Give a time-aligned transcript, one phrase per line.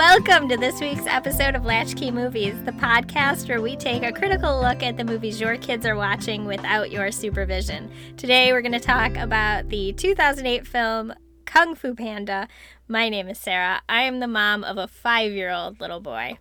[0.00, 4.58] Welcome to this week's episode of Latchkey Movies, the podcast where we take a critical
[4.58, 7.92] look at the movies your kids are watching without your supervision.
[8.16, 11.12] Today we're going to talk about the 2008 film
[11.44, 12.48] Kung Fu Panda.
[12.88, 13.82] My name is Sarah.
[13.90, 16.38] I am the mom of a five year old little boy.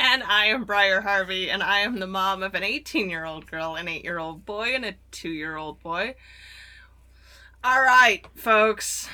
[0.00, 3.48] And I am Briar Harvey, and I am the mom of an 18 year old
[3.48, 6.16] girl, an 8 year old boy, and a 2 year old boy.
[7.62, 9.08] All right, folks.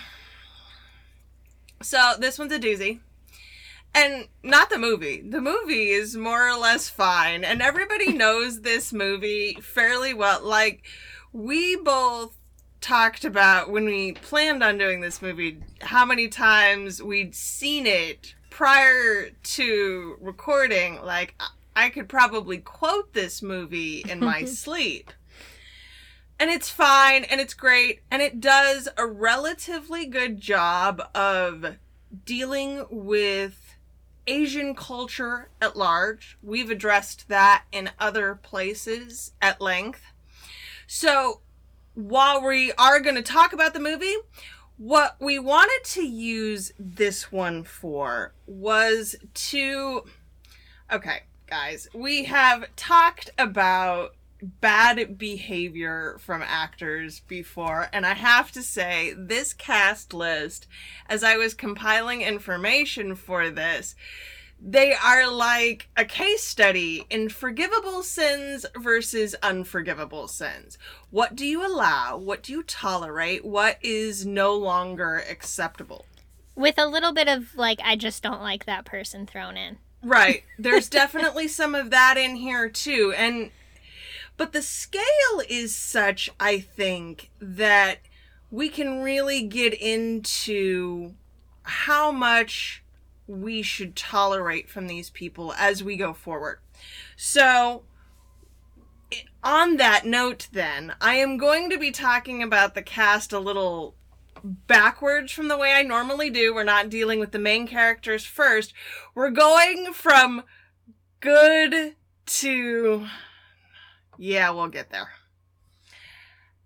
[1.82, 3.00] So this one's a doozy.
[3.94, 5.22] And not the movie.
[5.22, 7.44] The movie is more or less fine.
[7.44, 10.44] And everybody knows this movie fairly well.
[10.44, 10.84] Like,
[11.32, 12.36] we both
[12.80, 18.34] talked about when we planned on doing this movie how many times we'd seen it
[18.50, 21.02] prior to recording.
[21.02, 21.34] Like,
[21.74, 25.12] I could probably quote this movie in my sleep.
[26.38, 31.76] And it's fine and it's great and it does a relatively good job of
[32.24, 33.76] dealing with
[34.26, 36.36] Asian culture at large.
[36.42, 40.02] We've addressed that in other places at length.
[40.86, 41.40] So,
[41.94, 44.16] while we are going to talk about the movie,
[44.76, 50.04] what we wanted to use this one for was to.
[50.92, 54.14] Okay, guys, we have talked about
[54.60, 60.66] bad behavior from actors before, and I have to say, this cast list,
[61.08, 63.94] as I was compiling information for this,
[64.60, 70.78] they are like a case study in forgivable sins versus unforgivable sins.
[71.10, 72.16] What do you allow?
[72.16, 73.44] What do you tolerate?
[73.44, 76.06] What is no longer acceptable?
[76.54, 79.76] With a little bit of, like, I just don't like that person thrown in.
[80.02, 80.42] Right.
[80.58, 83.12] There's definitely some of that in here, too.
[83.14, 83.50] And
[84.36, 85.02] but the scale
[85.48, 87.98] is such, I think, that
[88.50, 91.14] we can really get into
[91.62, 92.84] how much
[93.26, 96.60] we should tolerate from these people as we go forward.
[97.16, 97.84] So,
[99.42, 103.94] on that note, then, I am going to be talking about the cast a little
[104.44, 106.54] backwards from the way I normally do.
[106.54, 108.72] We're not dealing with the main characters first.
[109.14, 110.44] We're going from
[111.20, 111.96] good
[112.26, 113.06] to
[114.18, 115.10] yeah, we'll get there.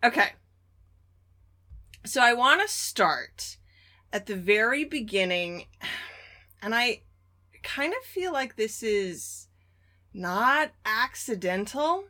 [0.03, 0.31] Okay.
[2.05, 3.59] So I want to start
[4.13, 5.67] at the very beginning,
[6.63, 7.03] and I
[7.63, 9.49] kind of feel like this is
[10.13, 12.05] not accidental.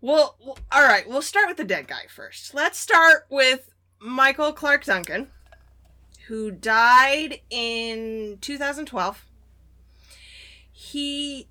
[0.00, 0.36] Well,
[0.72, 2.54] all right, we'll start with the dead guy first.
[2.54, 5.28] Let's start with Michael Clarke Duncan,
[6.26, 9.24] who died in 2012.
[10.72, 11.48] He.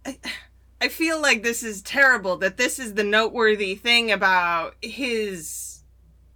[0.82, 5.84] I feel like this is terrible that this is the noteworthy thing about his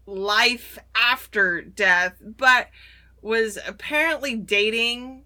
[0.06, 2.68] life after death, but
[3.22, 5.24] was apparently dating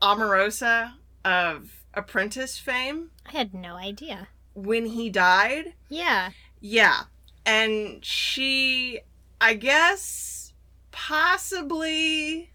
[0.00, 0.94] Omarosa
[1.24, 3.10] of Apprentice fame.
[3.26, 4.28] I had no idea.
[4.54, 5.74] When he died?
[5.90, 6.30] Yeah.
[6.60, 7.02] Yeah.
[7.44, 9.00] And she,
[9.40, 10.54] I guess,
[10.90, 12.50] possibly,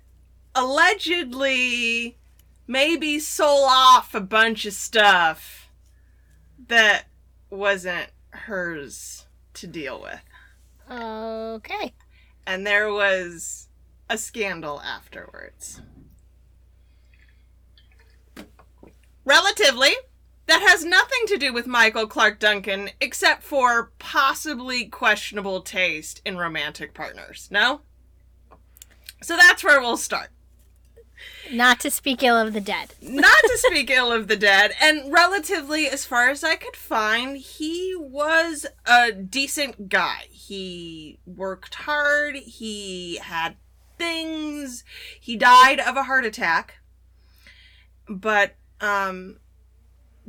[0.55, 2.17] allegedly,
[2.65, 5.68] maybe sold off a bunch of stuff
[6.69, 7.05] that
[7.49, 9.25] wasn't hers
[9.55, 10.21] to deal with.
[10.89, 11.93] Okay.
[12.47, 13.67] And there was
[14.09, 15.81] a scandal afterwards.
[19.25, 19.93] Relatively,
[20.47, 26.37] that has nothing to do with Michael Clarke Duncan except for possibly questionable taste in
[26.37, 27.47] romantic partners.
[27.51, 27.81] No?
[29.21, 30.29] So that's where we'll start.
[31.51, 32.93] Not to speak ill of the dead.
[33.01, 34.73] Not to speak ill of the dead.
[34.81, 40.27] And relatively, as far as I could find, he was a decent guy.
[40.29, 43.55] He worked hard, he had
[43.97, 44.83] things,
[45.19, 46.75] he died of a heart attack,
[48.07, 49.39] but, um,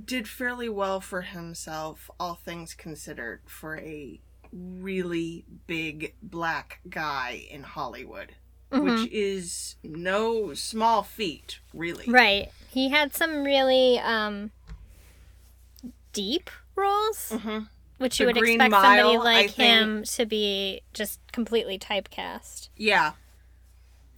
[0.02, 4.20] did fairly well for himself, all things considered, for a
[4.52, 8.34] really big black guy in Hollywood
[8.70, 9.02] mm-hmm.
[9.02, 12.04] which is no small feat, really.
[12.08, 12.50] Right.
[12.68, 14.50] He had some really um,
[16.12, 17.60] deep roles, mm-hmm.
[17.98, 22.68] which the you would expect Mile, somebody like him to be just completely typecast.
[22.76, 23.12] Yeah.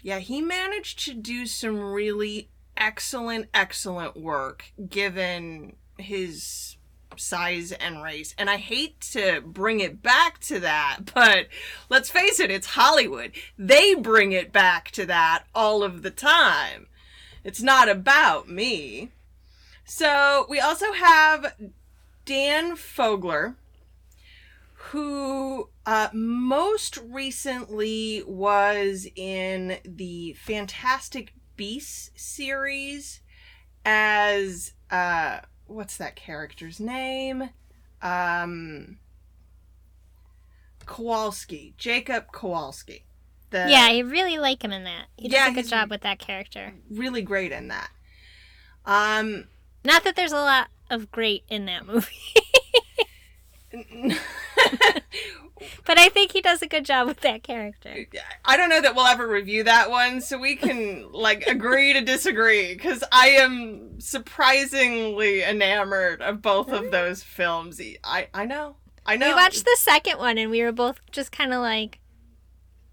[0.03, 6.77] Yeah, he managed to do some really excellent, excellent work given his
[7.21, 8.35] size and race.
[8.39, 11.49] And I hate to bring it back to that, but
[11.89, 13.33] let's face it, it's Hollywood.
[13.59, 16.87] They bring it back to that all of the time.
[17.45, 19.11] It's not about me.
[19.85, 21.55] So we also have
[22.25, 23.57] Dan Fogler,
[24.75, 33.21] who uh, most recently was in the Fantastic Beasts series
[33.85, 35.41] as uh
[35.73, 37.51] what's that character's name?
[38.03, 38.99] Um
[40.87, 43.05] Kowalski, Jacob Kowalski.
[43.51, 45.07] The, yeah, I really like him in that.
[45.17, 46.75] He does Yeah, a good job with that character.
[46.91, 47.91] really great in that.
[48.85, 49.49] Um
[49.85, 52.09] Not that there's a lot of great in that movie,
[55.85, 58.07] but I think he does a good job with that character.
[58.45, 62.01] I don't know that we'll ever review that one, so we can like agree to
[62.01, 67.81] disagree because I am surprisingly enamored of both of those films.
[68.05, 69.29] I I know, I know.
[69.29, 71.99] We watched the second one and we were both just kind of like,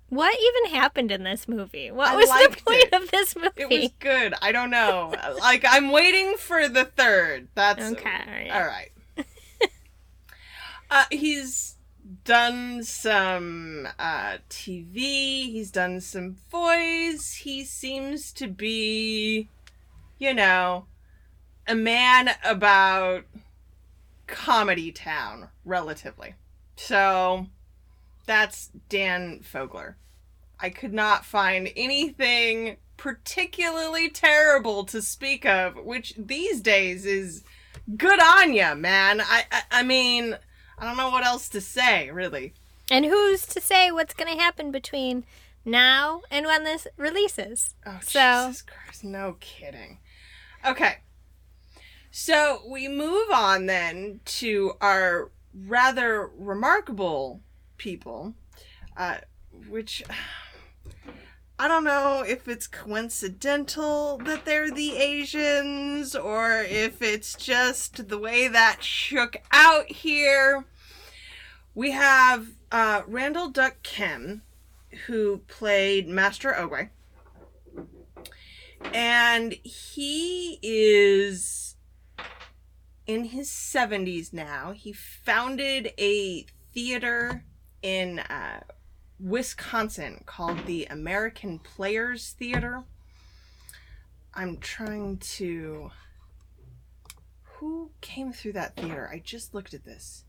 [0.09, 1.91] what even happened in this movie?
[1.91, 2.93] What I was the point it.
[2.93, 3.51] of this movie?
[3.57, 4.33] It was good.
[4.41, 5.13] I don't know.
[5.39, 7.47] like I'm waiting for the third.
[7.55, 8.51] That's Okay, all right.
[8.51, 8.91] All right.
[10.91, 11.75] uh, he's
[12.29, 15.49] done some uh, TV.
[15.51, 17.33] He's done some voice.
[17.41, 19.49] He seems to be,
[20.19, 20.85] you know,
[21.67, 23.23] a man about
[24.27, 26.35] comedy town, relatively.
[26.75, 27.47] So
[28.27, 29.95] that's Dan Fogler.
[30.59, 37.43] I could not find anything particularly terrible to speak of, which these days is
[37.97, 39.19] good on ya, man.
[39.19, 40.37] I, I I mean,
[40.79, 42.53] I don't know what else to say, really.
[42.91, 45.25] And who's to say what's going to happen between
[45.65, 47.75] now and when this releases?
[47.85, 49.99] Oh, So- Jesus Christ, no kidding.
[50.65, 50.97] Okay.
[52.11, 57.41] So we move on then to our rather remarkable
[57.77, 58.33] people,
[58.97, 59.17] uh,
[59.69, 60.03] which
[61.61, 68.17] I don't know if it's coincidental that they're the Asians or if it's just the
[68.17, 70.63] way that shook out here.
[71.75, 74.43] We have uh, Randall Duk Kim,
[75.07, 76.91] who played Master Oogway
[78.93, 81.75] and he is
[83.05, 84.71] in his 70s now.
[84.71, 87.43] He founded a theater
[87.81, 88.61] in uh,
[89.19, 92.83] Wisconsin called the American Players Theater.
[94.33, 95.91] I'm trying to.
[97.57, 99.09] Who came through that theater?
[99.11, 100.23] I just looked at this.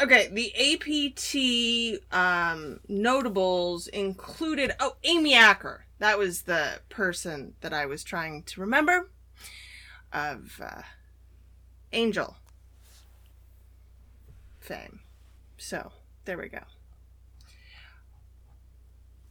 [0.00, 4.72] Okay, the APT um, notables included.
[4.80, 5.84] Oh, Amy Acker.
[5.98, 9.10] That was the person that I was trying to remember
[10.12, 10.82] of uh,
[11.92, 12.36] Angel
[14.60, 15.00] fame.
[15.56, 15.92] So,
[16.24, 16.60] there we go.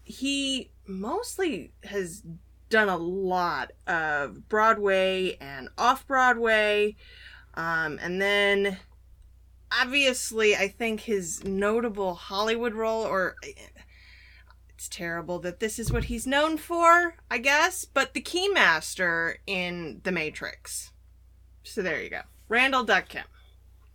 [0.06, 2.24] He mostly has
[2.69, 6.96] done a lot of Broadway and off Broadway.
[7.56, 8.78] Um, and then
[9.72, 13.36] obviously, I think his notable Hollywood role, or
[14.69, 20.01] it's terrible that this is what he's known for, I guess, but the Keymaster in
[20.04, 20.92] The Matrix.
[21.63, 22.22] So there you go.
[22.48, 23.24] Randall Duk Kim.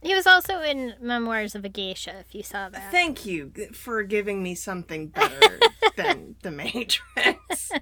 [0.03, 2.91] He was also in Memoirs of a Geisha, if you saw that.
[2.91, 5.61] Thank you for giving me something better
[5.97, 7.73] than The Matrix.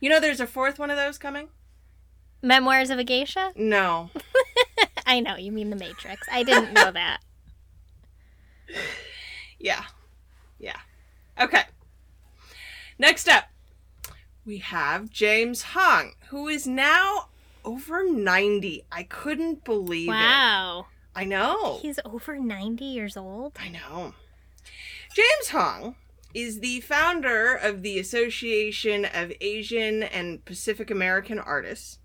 [0.00, 1.48] You know, there's a fourth one of those coming?
[2.40, 3.50] Memoirs of a Geisha?
[3.56, 4.10] No.
[5.06, 6.22] I know, you mean The Matrix.
[6.30, 7.18] I didn't know that.
[9.58, 9.84] Yeah.
[10.60, 10.78] Yeah.
[11.40, 11.62] Okay.
[12.96, 13.46] Next up,
[14.44, 17.28] we have James Hong, who is now
[17.64, 18.84] over 90.
[18.92, 20.12] I couldn't believe it.
[20.12, 20.86] Wow.
[21.16, 21.78] I know.
[21.80, 23.54] He's over 90 years old?
[23.58, 24.12] I know.
[25.14, 25.96] James Hong
[26.34, 31.98] is the founder of the Association of Asian and Pacific American Artists.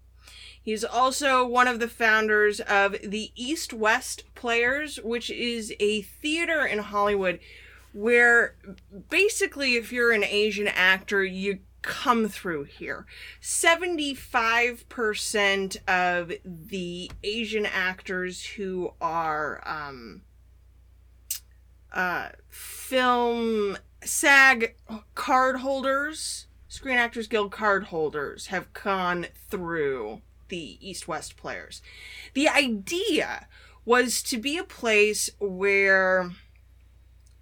[0.64, 6.66] He's also one of the founders of the East West Players, which is a theater
[6.66, 7.40] in Hollywood
[7.94, 8.56] where
[9.10, 13.08] basically, if you're an Asian actor, you come through here.
[13.42, 20.22] 75% of the Asian actors who are um,
[21.92, 24.76] uh, film SAG
[25.16, 31.82] card holders, Screen Actors Guild card holders, have gone through the East West players.
[32.34, 33.48] The idea
[33.86, 36.32] was to be a place where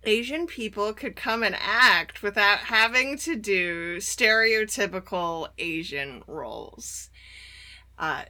[0.03, 7.09] Asian people could come and act without having to do stereotypical Asian roles.
[7.97, 8.23] Uh,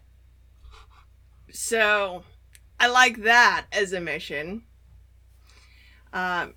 [1.52, 2.24] so
[2.80, 4.64] I like that as a mission.
[6.12, 6.56] Um,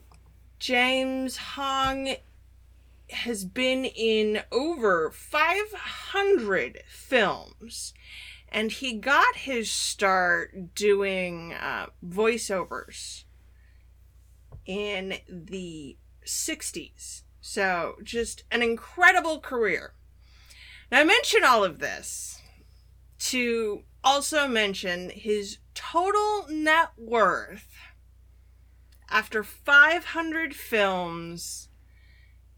[0.59, 2.17] James Hong
[3.11, 7.93] has been in over 500 films,
[8.49, 13.25] and he got his start doing uh, voiceovers
[14.67, 17.23] in the 60s.
[17.41, 19.95] So, just an incredible career.
[20.91, 22.41] Now, I mention all of this
[23.19, 27.77] to also mention his total net worth
[29.09, 31.69] after 500 films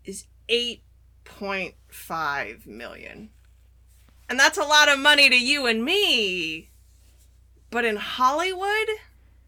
[0.04, 3.30] is 8.5 million.
[4.28, 6.70] And that's a lot of money to you and me.
[7.70, 8.88] But in Hollywood,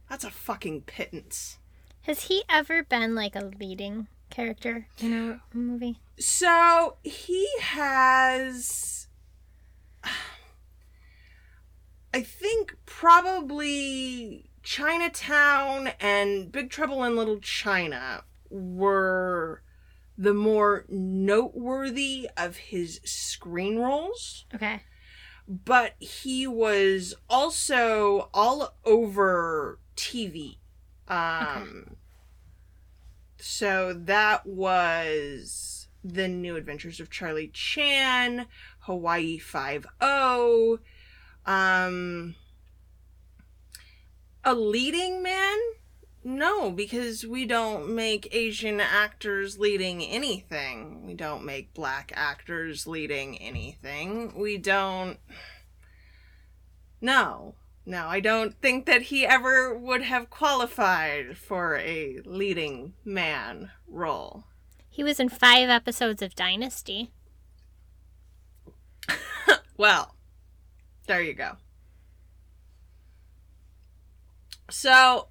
[0.08, 1.58] that's a fucking pittance.
[2.06, 5.98] Has he ever been like a leading character in a movie?
[6.20, 9.08] So he has.
[12.14, 19.64] I think probably Chinatown and Big Trouble in Little China were
[20.16, 24.46] the more noteworthy of his screen roles.
[24.54, 24.82] Okay.
[25.48, 30.58] But he was also all over TV.
[31.08, 31.96] Um,
[33.38, 38.46] So that was The New Adventures of Charlie Chan,
[38.80, 40.78] Hawaii Five O,
[41.44, 42.34] um,
[44.44, 45.56] a leading man.
[46.24, 51.06] No, because we don't make Asian actors leading anything.
[51.06, 54.32] We don't make black actors leading anything.
[54.36, 55.18] We don't.
[57.00, 57.54] No.
[57.88, 64.44] No, I don't think that he ever would have qualified for a leading man role.
[64.88, 67.12] He was in five episodes of Dynasty.
[69.76, 70.14] Well,
[71.06, 71.56] there you go.
[74.70, 75.28] So,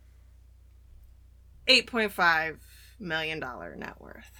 [1.67, 2.57] $8.5
[2.99, 4.31] million net worth.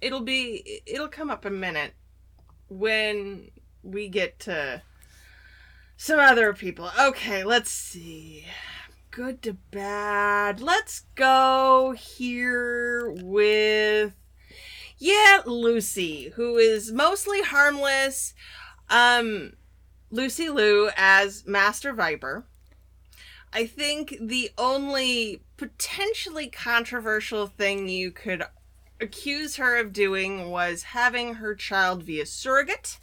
[0.00, 1.94] It'll be, it'll come up a minute
[2.68, 3.50] when
[3.82, 4.82] we get to
[5.96, 6.90] some other people.
[7.00, 8.44] Okay, let's see.
[9.10, 10.60] Good to bad.
[10.60, 14.12] Let's go here with,
[14.98, 18.34] yeah, Lucy, who is mostly harmless.
[18.90, 19.54] Um,
[20.10, 22.44] Lucy Liu as Master Viper.
[23.52, 28.44] I think the only potentially controversial thing you could
[29.00, 32.98] accuse her of doing was having her child via surrogate,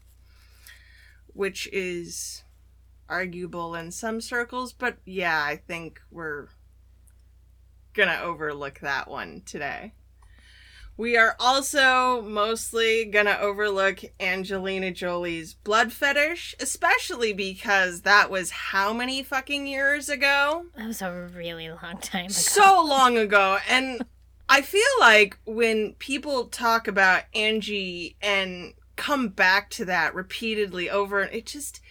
[1.33, 2.42] which is
[3.09, 6.47] arguable in some circles, but yeah, I think we're
[7.93, 9.93] gonna overlook that one today.
[10.95, 18.93] We are also mostly gonna overlook Angelina Jolie's blood fetish, especially because that was how
[18.93, 20.67] many fucking years ago?
[20.75, 22.33] That was a really long time ago.
[22.33, 23.57] So long ago.
[23.67, 24.05] And
[24.47, 31.21] I feel like when people talk about Angie and come back to that repeatedly over,
[31.21, 31.81] it just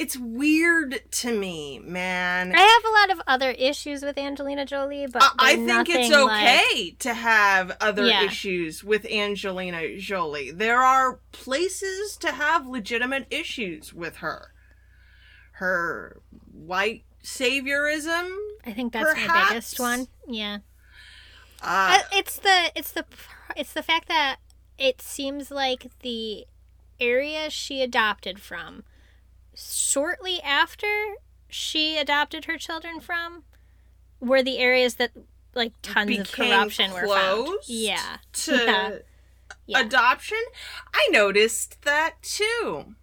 [0.00, 2.54] it's weird to me, man.
[2.54, 6.10] I have a lot of other issues with Angelina Jolie, but I, I think it's
[6.12, 8.24] okay like- to have other Yeah.
[8.24, 10.50] issues with Angelina Jolie.
[10.50, 14.52] There are places to have legitimate issues with her.
[15.52, 16.20] Her
[16.52, 18.34] white saviorism.
[18.64, 19.48] I think that's my Perhaps.
[19.50, 20.08] biggest one.
[20.26, 20.58] Yeah.
[21.62, 23.04] Uh, Uh, it's the it's the
[23.56, 24.36] it's the fact that
[24.78, 26.46] it seems like the
[26.98, 28.84] area she adopted from
[29.68, 31.14] shortly after
[31.48, 33.44] she adopted her children from
[34.20, 35.10] were the areas that
[35.54, 37.58] like tons of corruption were found.
[37.66, 38.18] Yeah.
[38.32, 38.90] to Yeah.
[39.66, 39.80] Yeah.
[39.80, 40.38] adoption.
[40.92, 42.94] I noticed that too.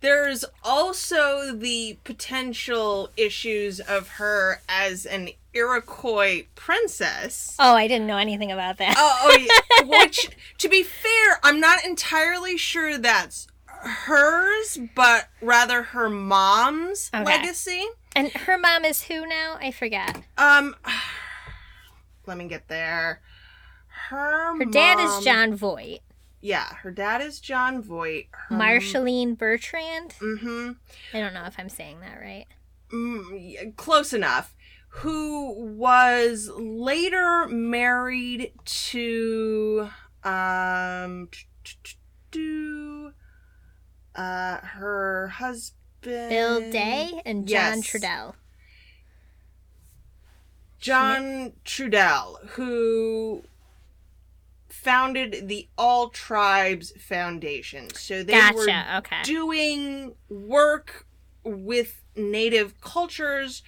[0.00, 7.56] There's also the potential issues of her as an Iroquois princess.
[7.58, 8.94] oh, I didn't know anything about that.
[8.96, 9.86] Oh, oh yeah.
[10.04, 13.46] Which, to be fair, I'm not entirely sure that's
[13.82, 17.24] hers, but rather her mom's Okay.
[17.24, 17.84] legacy.
[18.14, 19.56] And her mom is who now?
[19.60, 20.22] I forget.
[20.38, 20.74] Um,
[22.26, 23.20] let me get there.
[24.08, 26.00] Her Her dad is Jon Voight.
[26.40, 28.26] Yeah, her dad is Jon Voight.
[28.32, 30.14] Her Marcheline Bertrand.
[30.20, 30.72] Mm-hmm.
[31.14, 32.46] I don't know if I'm saying that right.
[32.92, 34.54] Mm, close enough.
[34.96, 39.88] Who was later married to
[40.24, 41.28] um
[42.32, 43.12] to
[44.14, 47.86] uh her husband Bill Day and John Yes.
[47.86, 48.34] Trudell.
[50.80, 53.44] John Trudell, who
[54.68, 57.94] founded the All Tribes Foundation.
[57.94, 59.22] So they were Okay.
[59.22, 61.06] doing work
[61.44, 63.62] with native cultures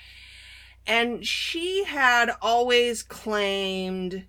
[0.86, 4.26] and she had always claimed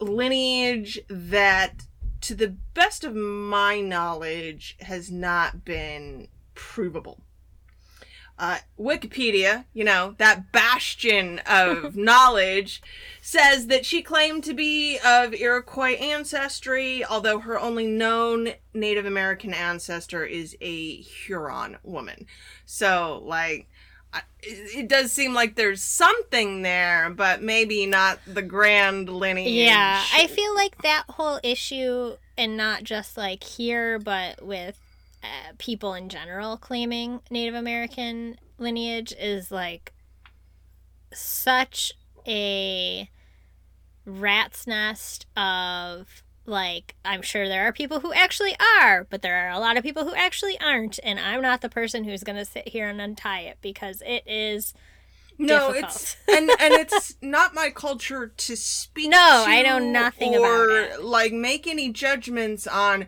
[0.00, 1.86] lineage that
[2.24, 7.20] to the best of my knowledge has not been provable
[8.36, 12.82] Uh, Wikipedia, you know, that bastion of knowledge,
[13.20, 19.54] says that she claimed to be of Iroquois ancestry, although her only known Native American
[19.54, 22.26] ancestor is a Huron woman.
[22.64, 23.68] So, like,
[24.42, 29.52] it does seem like there's something there, but maybe not the grand lineage.
[29.52, 34.80] Yeah, I feel like that whole issue, and not just like here, but with
[35.22, 39.92] uh, people in general claiming Native American lineage, is like
[41.12, 41.92] such
[42.26, 43.08] a
[44.04, 49.50] rat's nest of like I'm sure there are people who actually are, but there are
[49.50, 52.44] a lot of people who actually aren't, and I'm not the person who's going to
[52.44, 54.74] sit here and untie it because it is
[55.38, 55.92] no, difficult.
[55.92, 59.10] it's and and it's not my culture to speak.
[59.10, 61.02] No, I know nothing about it.
[61.02, 63.06] Like make any judgments on.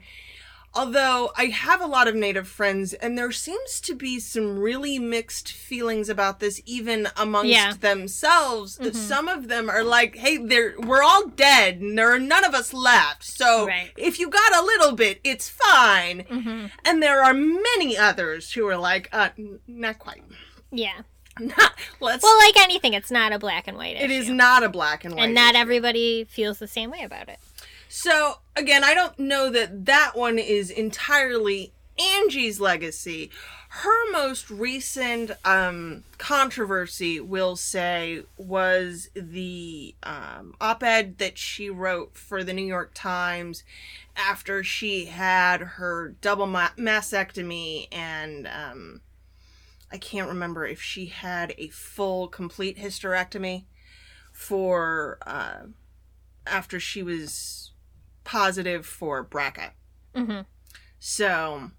[0.76, 4.98] Although I have a lot of Native friends, and there seems to be some really
[4.98, 7.72] mixed feelings about this, even amongst Yeah.
[7.72, 8.78] themselves.
[8.78, 8.94] Mhm.
[8.94, 12.54] Some of them are like, "Hey, there, we're all dead, and there are none of
[12.54, 13.24] us left.
[13.24, 13.90] So Right.
[13.96, 18.66] if you got a little bit, it's fine." hmm And there are many others who
[18.68, 20.22] are like, "Uh, n- not quite.
[20.70, 21.00] yeah.
[21.38, 24.04] Not, let's." Well, like anything, it's not a black and white issue.
[24.04, 25.24] It is not a black and white.
[25.24, 25.60] and not issue.
[25.60, 27.38] everybody feels the same way about it.
[27.98, 33.30] So again, I don't know that that one is entirely Angie's legacy.
[33.70, 42.44] Her most recent um, controversy, we'll say, was the um, op-ed that she wrote for
[42.44, 43.64] the New York Times
[44.14, 49.00] after she had her double ma- mastectomy and um,
[49.90, 53.64] I can't remember if she had a full complete hysterectomy
[54.34, 55.60] for uh,
[56.46, 57.72] after she was
[58.26, 59.70] positive for BRCA.
[60.14, 60.40] hmm
[60.98, 61.70] So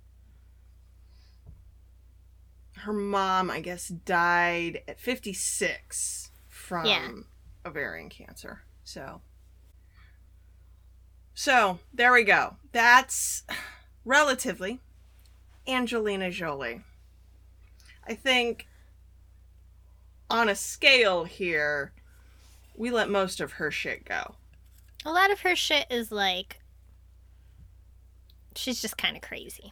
[2.77, 7.09] her mom, I guess, died at 56 from Yeah.
[7.65, 8.63] ovarian cancer.
[8.83, 9.21] So
[11.33, 12.55] So, there we go.
[12.71, 13.43] That's
[14.03, 14.79] relatively
[15.67, 16.81] Angelina Jolie.
[18.07, 18.67] I think
[20.31, 21.91] on a scale here,
[22.75, 24.35] we let most of her shit go.
[25.07, 26.59] A lot of her shit is like,
[28.55, 29.71] she's just kind of crazy.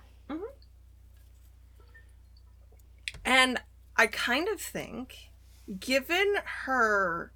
[3.25, 3.59] And
[3.97, 5.31] I kind of think,
[5.79, 7.33] given her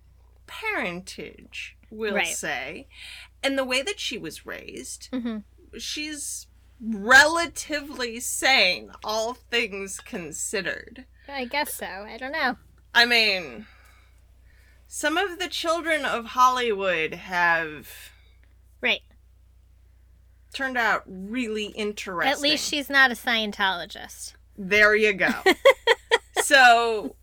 [0.47, 2.27] parentage, we'll Right.
[2.27, 2.87] say,
[3.43, 5.39] and the way that she was raised, hmm
[5.77, 6.47] she's
[6.81, 11.05] relatively sane, all things considered.
[11.27, 11.85] I guess so.
[11.85, 12.55] I don't know.
[12.95, 13.67] I mean,
[14.91, 17.87] some of the children of Hollywood have
[18.81, 19.01] Right.
[20.51, 22.31] turned out really interesting.
[22.31, 24.33] At least she's not a Scientologist.
[24.57, 25.29] There you go.
[26.41, 27.15] so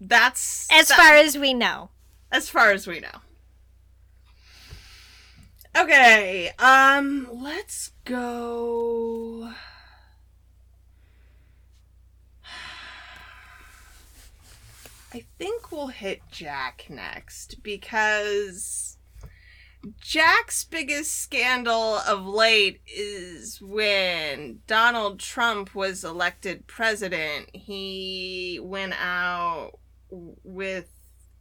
[0.00, 1.90] that's As that- far as we know.
[2.30, 3.20] as far as we know.
[5.76, 9.52] Okay, um, let's go.
[15.12, 18.98] I think we'll hit Jack next because
[20.00, 27.48] Jack's biggest scandal of late is when Donald Trump was elected president.
[27.54, 29.78] He went out
[30.10, 30.90] with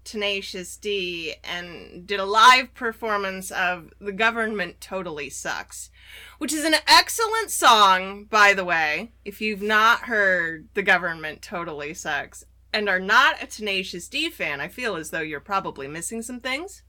[0.06, 5.90] Tenacious D and did a live performance of The Government Totally Sucks,
[6.38, 9.12] which is an excellent song, by the way.
[9.26, 12.46] If you've not heard The Government Totally Sucks
[12.78, 16.40] and are not a Tenacious D fan, I feel as though you're probably missing some
[16.40, 16.84] things.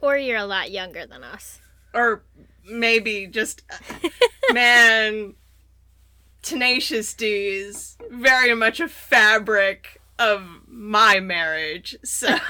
[0.00, 1.60] Or you're a lot younger than us.
[1.94, 2.24] Or
[2.68, 4.08] maybe just, uh,
[4.52, 5.34] man,
[6.42, 11.96] Tenacious D is very much a fabric of my marriage.
[12.02, 12.36] So.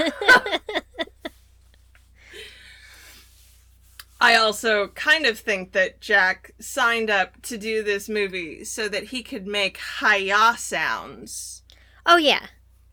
[4.23, 9.05] I also kind of think that Jack signed up to do this movie so that
[9.05, 11.63] he could make hi-ya sounds.
[12.07, 12.47] oh, yeah.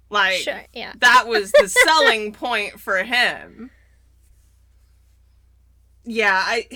[0.09, 0.63] Like Sure.
[0.73, 0.93] Yeah.
[0.99, 3.71] that was the selling point for him.
[6.05, 6.67] Yeah, I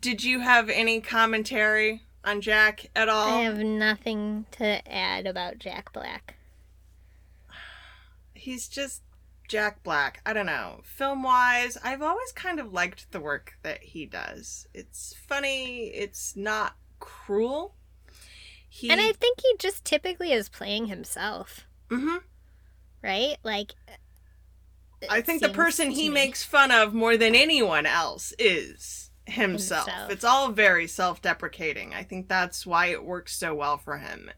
[0.00, 3.38] did you have any commentary on Jack at all?
[3.38, 6.36] I have nothing to add about Jack Black.
[8.34, 9.02] He's just
[9.48, 10.20] Jack Black.
[10.26, 10.80] I don't know.
[10.84, 14.68] Film wise, I've always kind of liked the work that he does.
[14.74, 17.74] It's funny, it's not cruel.
[18.68, 22.22] He And I think he just typically is playing himself, Mhm.
[23.02, 23.36] right?
[23.42, 23.72] Like,
[25.08, 26.14] I think the person he me.
[26.14, 29.86] makes fun of more than anyone else is himself.
[29.86, 30.10] Himself.
[30.10, 31.94] It's all very self deprecating.
[31.94, 34.30] I think that's why it works so well for him.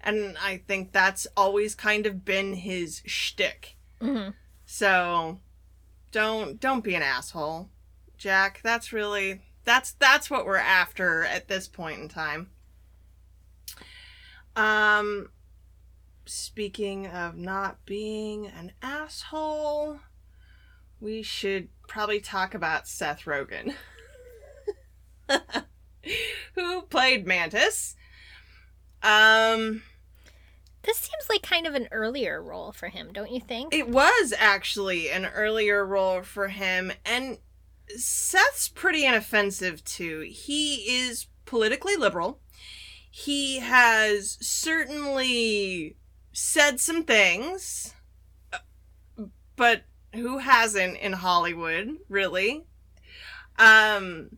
[0.00, 3.76] And I think that's always kind of been his shtick.
[4.00, 4.28] hmm
[4.66, 5.40] So
[6.12, 7.70] don't don't be an asshole,
[8.18, 8.60] Jack.
[8.62, 12.50] That's really that's that's what we're after at this point in time.
[14.56, 15.30] Um
[16.26, 20.00] speaking of not being an asshole,
[21.00, 23.74] we should probably talk about Seth Rogen.
[26.54, 27.96] Who played Mantis?
[29.02, 29.82] Um
[30.82, 33.74] This seems like kind of an earlier role for him, don't you think?
[33.74, 37.38] It was actually an earlier role for him, and
[37.88, 40.26] Seth's pretty inoffensive too.
[40.30, 42.40] He is politically liberal.
[43.10, 45.96] He has certainly
[46.34, 47.94] said some things,
[48.52, 48.58] uh,
[49.56, 52.64] but who hasn't in Hollywood, really?
[53.58, 54.36] Um,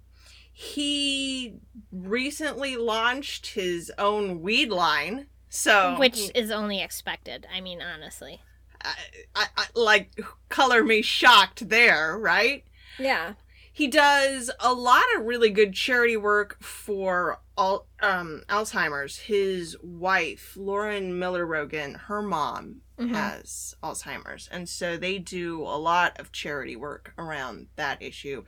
[0.53, 1.57] he
[1.91, 5.27] recently launched his own weed line.
[5.49, 7.47] So Which is only expected.
[7.53, 8.41] I mean, honestly.
[8.83, 8.95] I,
[9.35, 12.65] I, I like color me shocked there, right?
[12.99, 13.35] Yeah.
[13.77, 19.19] He does a lot of really good charity work for all um Alzheimer's.
[19.19, 23.11] His wife, Lauren Miller Rogen, her mom Mhm.
[23.15, 28.45] has Alzheimer's, and so they do a lot of charity work around that issue.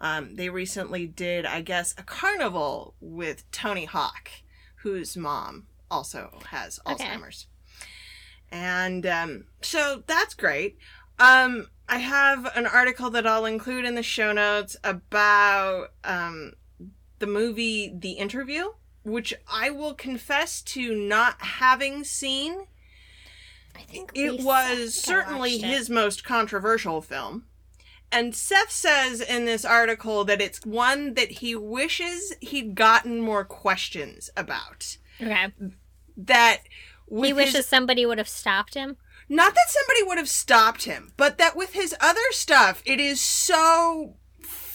[0.00, 4.30] Um, they recently did, I guess, a carnival with Tony Hawk,
[4.82, 7.04] whose mom also has Okay.
[7.04, 7.46] Alzheimer's,
[8.50, 10.76] and um, so that's great.
[11.20, 16.54] Um, I have an article that I'll include in the show notes about um,
[17.18, 18.70] the movie The Interview,
[19.02, 22.64] which I will confess to not having seen.
[23.76, 25.64] I think It Lisa- I was certainly it.
[25.64, 27.44] his most controversial film.
[28.10, 33.44] And Seth says in this article that it's one that he wishes he'd gotten more
[33.44, 34.96] questions about.
[35.20, 35.52] Okay.
[36.16, 36.62] That
[37.10, 38.96] he his- wishes somebody would have stopped him.
[39.32, 43.20] Not that somebody would have stopped him, but that with his other stuff, it is
[43.20, 44.16] so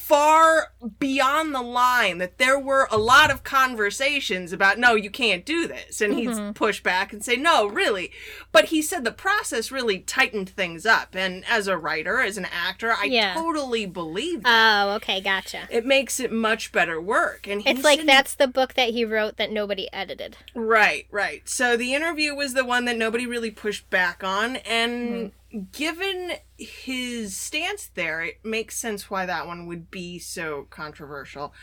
[0.08, 5.46] far beyond the line that there were a lot of conversations about no you can't
[5.46, 6.46] do this and Mhm.
[6.48, 8.10] he'd push back and say no really
[8.54, 12.48] but he said the process really tightened things up and as a writer as an
[12.54, 13.34] actor i Yeah.
[13.34, 15.68] totally believe that Oh, okay, gotcha.
[15.70, 19.36] it makes it much better work and It's like that's the book that he wrote
[19.36, 20.38] that nobody edited.
[20.54, 21.48] Right, right.
[21.50, 25.28] So the interview was the one that nobody really pushed back on, and Mm-hmm.
[25.72, 31.54] Given his stance there, it makes sense why that one would be so controversial.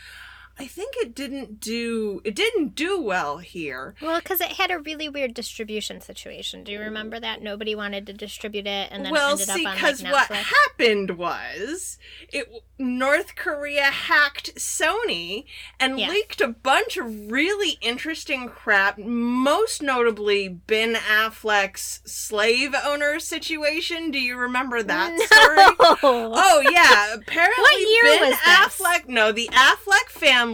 [0.57, 3.93] I think it didn't do it didn't do well here.
[4.01, 6.63] Well, because it had a really weird distribution situation.
[6.63, 7.41] Do you remember that?
[7.41, 11.17] Nobody wanted to distribute it, and then well, it ended see, because like, what happened
[11.17, 11.97] was
[12.31, 15.43] it North Korea hacked Sony
[15.77, 16.09] and Yeah.
[16.09, 18.97] leaked a bunch of really interesting crap.
[18.97, 24.09] Most notably, Ben Affleck's slave owner situation.
[24.09, 25.97] Do you remember that story?
[26.01, 28.79] Oh yeah, apparently What year Ben was this?
[28.79, 29.07] Affleck.
[29.09, 30.44] No, the Affleck family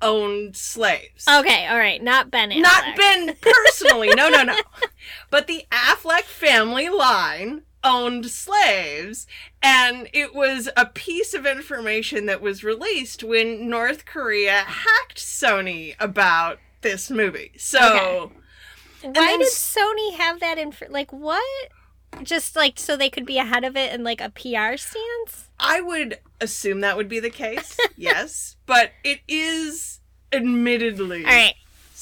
[0.00, 1.26] owned slaves.
[1.28, 2.50] Okay, all right, not Ben.
[2.50, 2.62] Affleck.
[2.62, 4.08] Not Ben personally.
[4.14, 4.56] No, no, no.
[5.30, 9.26] But the Affleck family line owned slaves,
[9.62, 15.94] and it was a piece of information that was released when North Korea hacked Sony
[15.98, 17.52] about this movie.
[17.56, 18.32] So,
[19.02, 20.86] Why then did Sony have that info?
[20.88, 21.70] Like what?
[22.22, 25.47] Just like so they could be ahead of it in like a PR stance.
[25.60, 27.76] I would assume that would be the case.
[27.96, 30.00] yes, but it is
[30.32, 31.54] admittedly All right,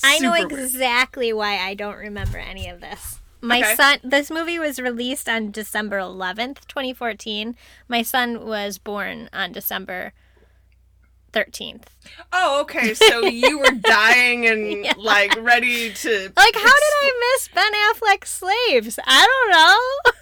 [0.04, 0.60] I know super weird.
[0.64, 3.20] exactly why I don't remember any of this.
[3.40, 3.74] My Okay.
[3.76, 7.54] son, this movie was released on December 11th, 2014.
[7.88, 10.12] My son was born on December
[11.32, 11.84] 13th.
[12.32, 12.94] Oh, okay.
[12.94, 14.94] So you were dying and Yeah.
[14.96, 18.98] like ready to Like, how did I miss Ben Affleck's slaves?
[19.06, 20.12] I don't know.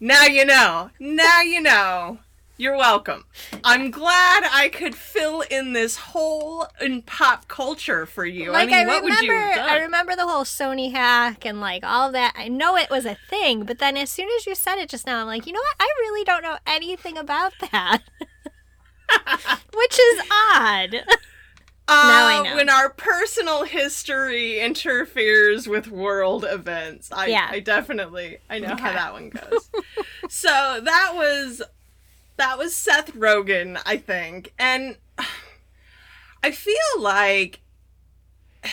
[0.00, 0.90] Now you know.
[1.00, 2.18] Now you know.
[2.60, 3.24] You're welcome.
[3.64, 8.50] I'm glad I could fill in this hole in pop culture for you.
[8.52, 11.46] like, I mean, I, what would you remember, have I remember the whole Sony hack
[11.46, 12.34] and like all that.
[12.36, 15.06] I know it was a thing, but then as soon as you said it just
[15.06, 15.76] now, I'm like, you know what?
[15.80, 18.00] I really don't know anything about that.
[19.74, 20.96] Which is odd.
[21.88, 22.54] Now I Uh, know.
[22.54, 27.48] When our personal history interferes with world events, I, Yeah.
[27.50, 29.70] I definitely I know how that one goes.
[30.28, 31.62] so that was
[32.40, 34.96] that was Seth Rogen, I think, and
[36.42, 37.60] I feel like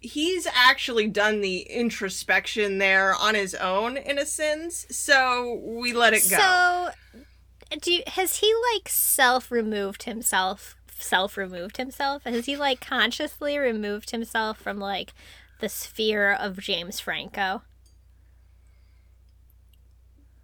[0.00, 4.84] he's actually done the introspection there on his own in a sense.
[4.90, 6.36] So we let it go.
[6.36, 6.90] So,
[7.80, 10.76] do you, has he like self removed himself?
[10.98, 12.24] Self removed himself?
[12.24, 15.14] Has he like consciously removed himself from like
[15.60, 17.62] the sphere of James Franco?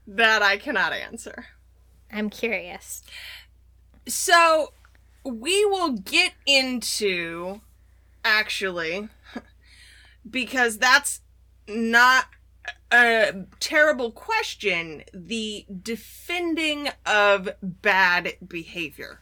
[0.06, 1.48] That I cannot answer.
[2.12, 3.02] I'm curious.
[4.06, 4.72] So
[5.24, 7.60] we will get into
[8.24, 9.08] actually
[10.30, 11.20] because that's
[11.68, 12.26] not
[12.90, 19.20] a terrible question the defending of bad behavior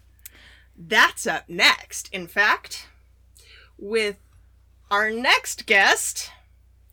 [0.76, 2.88] that's up next in fact
[3.78, 4.16] with
[4.90, 6.30] our next guest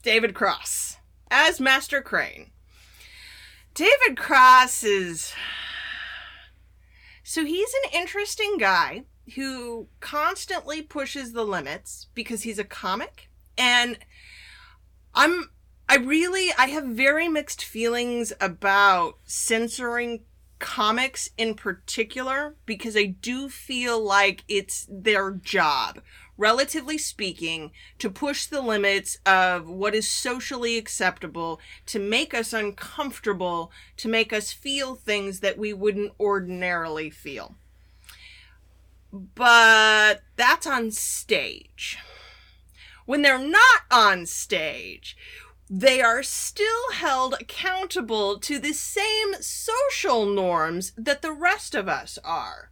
[0.04, 0.98] david cross
[1.32, 2.52] as master crane
[3.74, 5.34] david cross is
[7.30, 9.04] so he's an interesting guy
[9.36, 13.30] who constantly pushes the limits because he's a comic.
[13.58, 14.00] And
[15.14, 15.50] I'm
[15.90, 20.24] I really I have very mixed feelings about censoring
[20.60, 26.00] comics in particular because I do feel like it's their job
[26.38, 33.72] relatively speaking to push the limits of what is socially acceptable to make us uncomfortable
[33.98, 37.56] to make us feel things that we wouldn't ordinarily feel
[39.12, 41.98] but that's on stage
[43.08, 45.18] when they're not on stage,
[45.70, 52.20] they are still held accountable to the same social norms that the rest of us
[52.24, 52.70] are.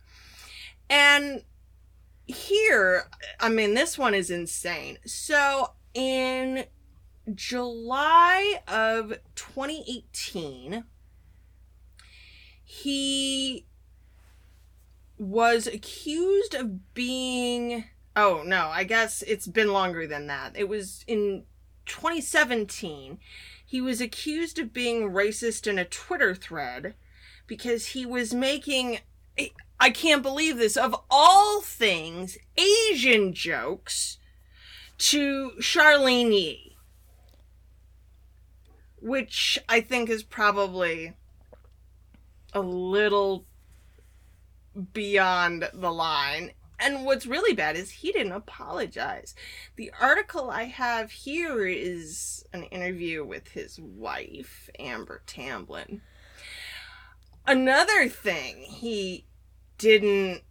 [0.90, 1.44] And
[2.28, 3.10] here,
[3.40, 4.98] I mean, this one is insane.
[5.06, 6.66] So in
[7.34, 10.84] July of 2018,
[12.64, 13.66] he
[15.18, 17.86] was accused of being
[18.16, 20.54] Oh, no, I guess it's been longer than that.
[20.56, 21.44] It was in
[21.86, 23.20] 2017.
[23.66, 26.96] He was accused of being racist in a Twitter thread
[27.46, 29.00] because he was making
[29.80, 34.18] I can't believe this of all things Asian jokes
[34.98, 36.76] to Charlyne Yi
[39.06, 41.14] which I think is probably
[42.54, 43.46] a little
[44.94, 49.36] beyond the line and what's really bad is he didn't apologize.
[49.76, 56.02] The article I have here is an interview with his wife, Amber Tamblyn.
[57.48, 59.26] Another thing he
[59.78, 60.42] didn't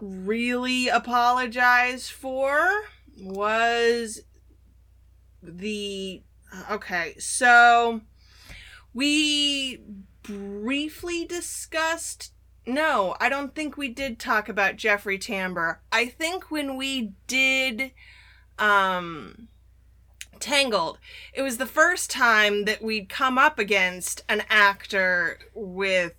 [0.00, 2.68] really apologize for
[3.20, 4.22] was
[5.42, 6.22] the.
[6.70, 8.02] Okay, so
[8.92, 9.82] we
[10.22, 12.32] briefly discussed
[12.66, 15.78] no, I don't think we did talk about Jeffrey Tambor.
[15.90, 17.92] I think when we did
[18.58, 19.48] um
[20.38, 20.98] Tangled,
[21.32, 26.14] it was the first time that we'd come up against an actor with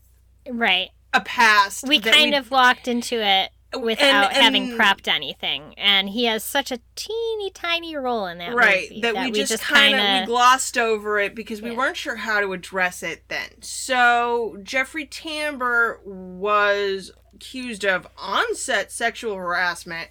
[0.49, 1.87] right a past.
[1.87, 6.43] We kind of walked into it without and, and, having prepped anything, and he has
[6.43, 9.95] such a teeny tiny role in that right movie, that, that we, just, just kind
[9.95, 11.77] of we glossed over it because we yeah.
[11.77, 13.61] weren't sure how to address it then.
[13.61, 20.09] So Jeffrey Tambor was accused of on-set sexual harassment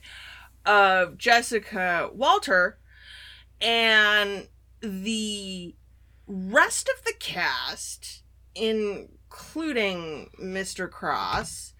[0.66, 2.78] of Jessica Walter,
[3.60, 4.48] and
[4.80, 5.74] the
[6.26, 8.22] rest of the cast,
[9.32, 10.90] including Mr.
[10.90, 11.72] Cross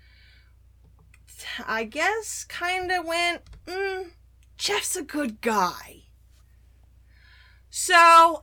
[1.67, 4.11] I guess, kind of went, mm,
[4.57, 6.05] Jeff's a good guy.
[7.71, 8.43] So,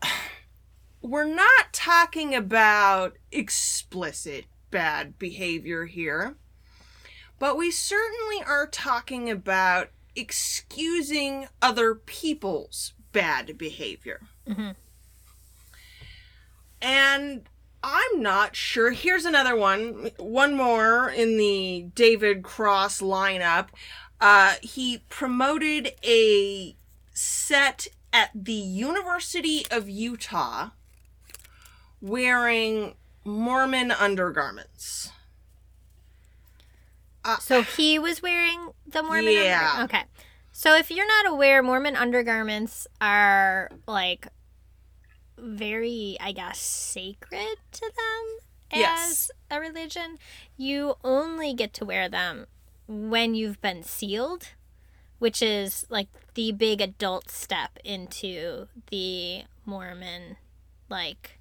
[1.02, 6.36] we're not talking about explicit bad behavior here,
[7.40, 14.22] but we certainly are talking about excusing other people's bad behavior.
[14.48, 14.72] Mm-hmm.
[16.82, 17.50] And
[17.84, 18.92] I'm not sure.
[18.92, 20.12] Here's another one.
[20.18, 23.68] One more in the David Cross lineup.
[24.20, 26.76] Uh, he promoted a
[27.14, 30.72] set at the University of Utah
[32.02, 35.12] wearing Mormon undergarments.
[37.24, 39.72] Uh, so he was wearing the Mormon yeah.
[39.74, 40.04] Under- okay.
[40.52, 44.28] So if you're not aware, Mormon undergarments are like
[45.42, 48.40] very, I guess, sacred to them
[48.72, 49.32] as yes.
[49.50, 50.18] a religion.
[50.58, 52.48] You only get to wear them
[52.88, 54.50] when you've been sealed,
[55.20, 60.38] which is like the big adult step into the Mormon
[60.90, 61.40] like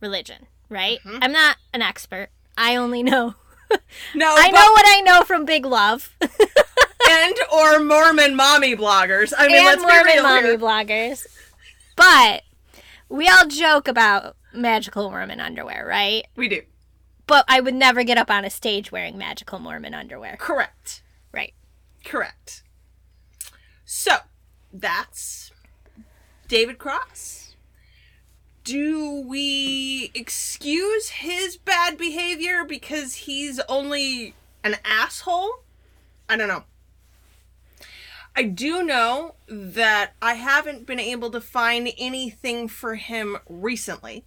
[0.00, 0.98] religion, right?
[1.04, 1.22] Mm-hmm.
[1.22, 2.28] I'm not an expert.
[2.58, 3.34] I only know
[4.14, 6.14] No, I know what I know from Big Love.
[6.20, 9.32] and or Mormon mommy bloggers.
[9.36, 10.58] I mean, and let's Mormon be real mommy here.
[10.58, 11.26] bloggers.
[11.96, 12.42] But
[13.08, 16.26] we all joke about magical Mormon underwear, right?
[16.36, 16.62] We do.
[17.26, 20.36] But I would never get up on a stage wearing magical Mormon underwear.
[20.38, 21.02] Correct.
[21.32, 21.54] Right.
[22.04, 22.62] Correct.
[23.84, 24.16] So,
[24.72, 25.52] that's
[26.48, 27.56] David Cross.
[28.64, 35.62] Do we excuse his bad behavior because he's only an asshole?
[36.28, 36.64] I don't know.
[38.36, 44.24] I do know that I haven't been able to find anything for him recently,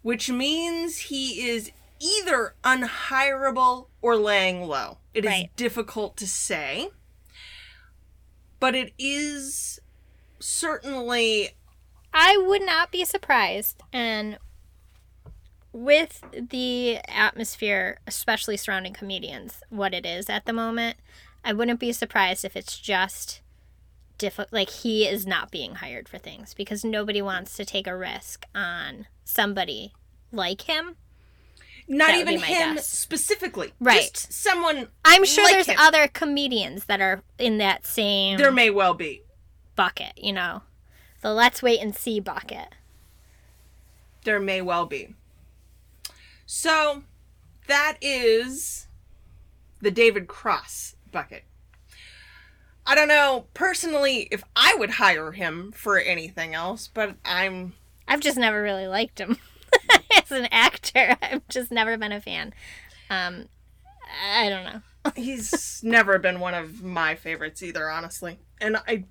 [0.00, 4.98] which means he is either unhireable or laying low.
[5.12, 5.50] It is Right.
[5.54, 6.88] difficult to say,
[8.58, 9.78] but it is
[10.40, 11.50] certainly
[12.14, 13.82] I would not be surprised.
[13.92, 14.38] And
[15.72, 20.98] with the atmosphere, especially surrounding comedians, what it is at the moment,
[21.44, 23.41] I wouldn't be surprised if it's just
[24.18, 27.96] diffi- like he is not being hired for things because nobody wants to take a
[27.96, 29.92] risk on somebody
[30.30, 30.96] like him.
[31.88, 32.88] not That even him guess.
[32.88, 33.72] specifically.
[33.80, 34.12] Right.
[34.12, 35.76] Just someone I'm sure Like there's him.
[35.78, 39.22] other comedians that are in that same there may well be.
[39.76, 40.62] bucket, you know.
[41.20, 42.68] The let's wait and see bucket.
[44.24, 45.14] There may well be.
[46.46, 47.02] So
[47.66, 48.86] that is
[49.80, 51.44] the David Cross bucket.
[52.86, 57.74] I don't know personally if I would hire him for anything else, but I'm
[58.08, 59.38] I've just never really liked him
[60.16, 61.16] as an actor.
[61.22, 62.52] I've just never been a fan.
[63.08, 63.46] Um,
[64.34, 65.12] I don't know.
[65.16, 68.38] he's never been one of my favorites either, honestly.
[68.60, 69.04] And I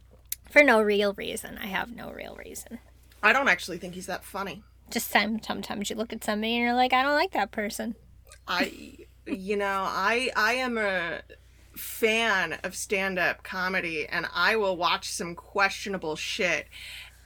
[0.49, 1.57] For no real reason.
[1.57, 2.79] I have no real reason.
[3.23, 4.63] I don't actually think he's that funny.
[4.89, 7.95] Just some, sometimes you look at somebody and you're like, I don't like that person.
[8.47, 11.21] I you know, I I am a
[11.75, 16.67] fan of stand-up comedy and I will watch some questionable shit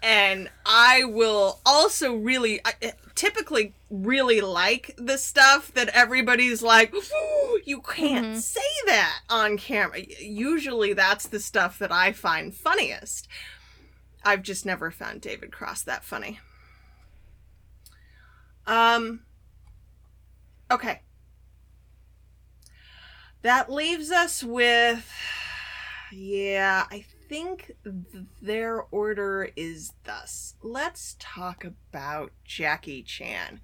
[0.03, 6.93] and I will also really I, typically really like the stuff that everybody's like
[7.65, 8.41] you can't Mhm.
[8.41, 10.01] say that on camera.
[10.19, 13.27] Usually that's the stuff that I find funniest.
[14.23, 16.39] I've just never found David Cross that funny.
[18.67, 19.21] Um
[20.69, 21.01] okay.
[23.45, 25.07] That leaves us with
[26.11, 30.55] yeah, I think th- their order is thus.
[30.63, 33.61] Let's talk about Jackie Chan.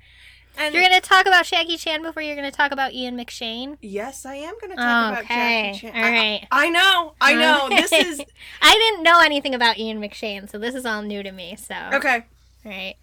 [0.56, 3.18] And You're going to talk about Jackie Chan before you're going to talk about Ian
[3.18, 3.80] McShane?
[3.82, 5.28] yes, I am going to talk about.
[5.28, 5.96] Jackie Chan.
[5.96, 6.48] All right.
[6.52, 7.16] I- I, know.
[7.20, 7.68] I know.
[7.76, 8.22] This is
[8.62, 11.56] I didn't know anything about Ian McShane, so this is all new to me.
[11.56, 12.26] So, okay.
[12.66, 12.98] all right.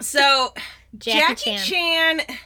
[0.00, 0.54] So
[0.96, 2.18] Jackie, Jackie Chan.
[2.20, 2.38] Chan.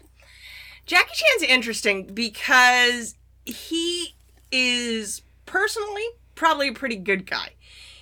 [0.87, 4.15] Jackie Chan's interesting because he
[4.51, 7.51] is personally probably a pretty good guy.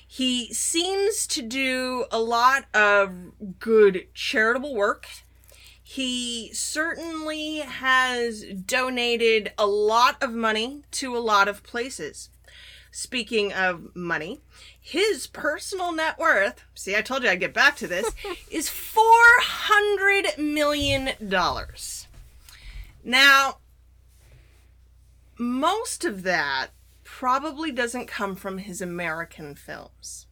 [0.07, 5.07] He seems to do a lot of good charitable work.
[5.83, 12.29] He certainly has donated a lot of money to a lot of places.
[12.91, 14.43] Speaking of money,
[14.79, 18.13] his personal net worth, see, I told you I'd get back to this,
[18.51, 21.13] is $400 million.
[23.03, 23.59] Now,
[25.43, 26.69] most of that
[27.05, 30.27] probably doesn't come from his American films.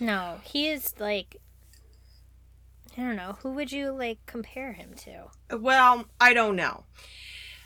[0.00, 1.36] No, he is like.
[2.96, 3.38] I don't know.
[3.42, 5.56] Who would you like compare him to?
[5.56, 6.84] Well, I don't know.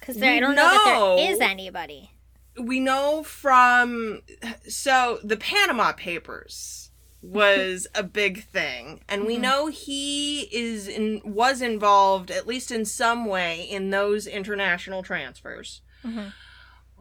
[0.01, 2.13] Because I don't know, that there is anybody.
[2.59, 4.23] we know from
[4.69, 9.41] so the Panama Papers was a big thing and we Mhm.
[9.41, 15.83] know he is in was involved at least in some way in those international transfers
[16.05, 16.33] Mhm.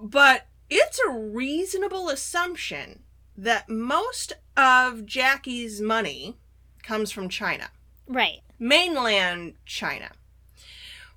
[0.01, 3.03] But it's a reasonable assumption
[3.37, 6.37] that most of Jackie's money
[6.83, 7.69] comes from China.
[8.07, 8.41] Right.
[8.59, 10.09] mainland China,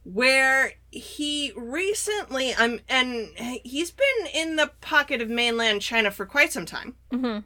[0.04, 3.28] where he recently um and
[3.64, 7.38] he's been in the pocket of mainland China for quite some time, hmm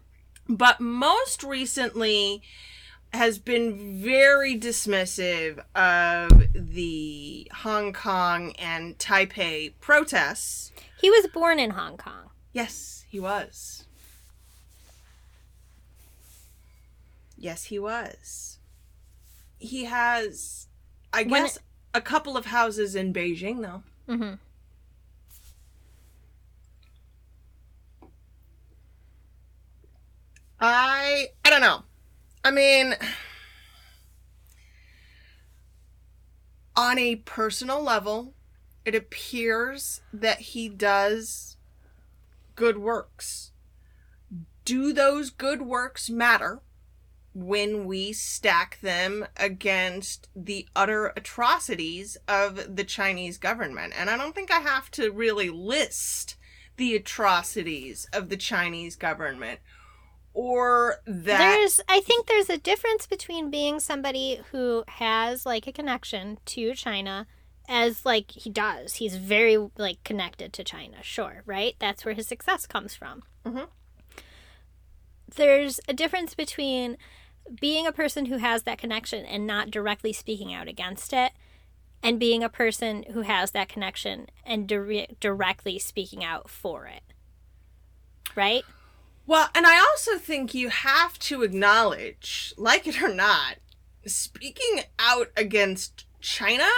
[0.48, 2.42] but most recently
[3.14, 10.72] has been very dismissive of the Hong Kong and Taipei protests.
[11.00, 12.31] He was born in Hong Kong.
[12.53, 13.85] Yes, he was.
[17.37, 18.58] Yes, he was.
[19.58, 20.69] He has,
[21.12, 21.58] I When- guess,
[21.92, 23.83] a couple of houses in Beijing, though.
[24.12, 24.35] hmm
[30.60, 31.83] I, I don't know.
[32.44, 32.94] I mean,
[36.76, 38.34] on a personal level,
[38.84, 41.56] it appears that he does
[42.54, 43.52] good works.
[44.66, 46.60] Do those good works matter
[47.32, 53.94] when we stack them against the utter atrocities of the Chinese government?
[53.96, 56.36] And I don't think I have to really list
[56.76, 59.60] the atrocities of the Chinese government.
[60.35, 65.72] Or that There's I think there's a difference between being somebody who has like a
[65.72, 67.26] connection to China
[67.68, 68.94] as like he does.
[68.94, 71.76] He's very like connected to China, sure, right?
[71.78, 73.22] That's where his success comes from.
[73.46, 73.68] Mhm.
[75.37, 76.98] There's a difference between
[77.60, 81.32] being a person who has that connection and not directly speaking out against it
[82.02, 87.02] and being a person who has that connection and dire- directly speaking out for it.
[88.35, 88.64] Right?
[89.27, 93.56] Well, and I also think you have to acknowledge, like it or not,
[94.06, 96.68] speaking out against China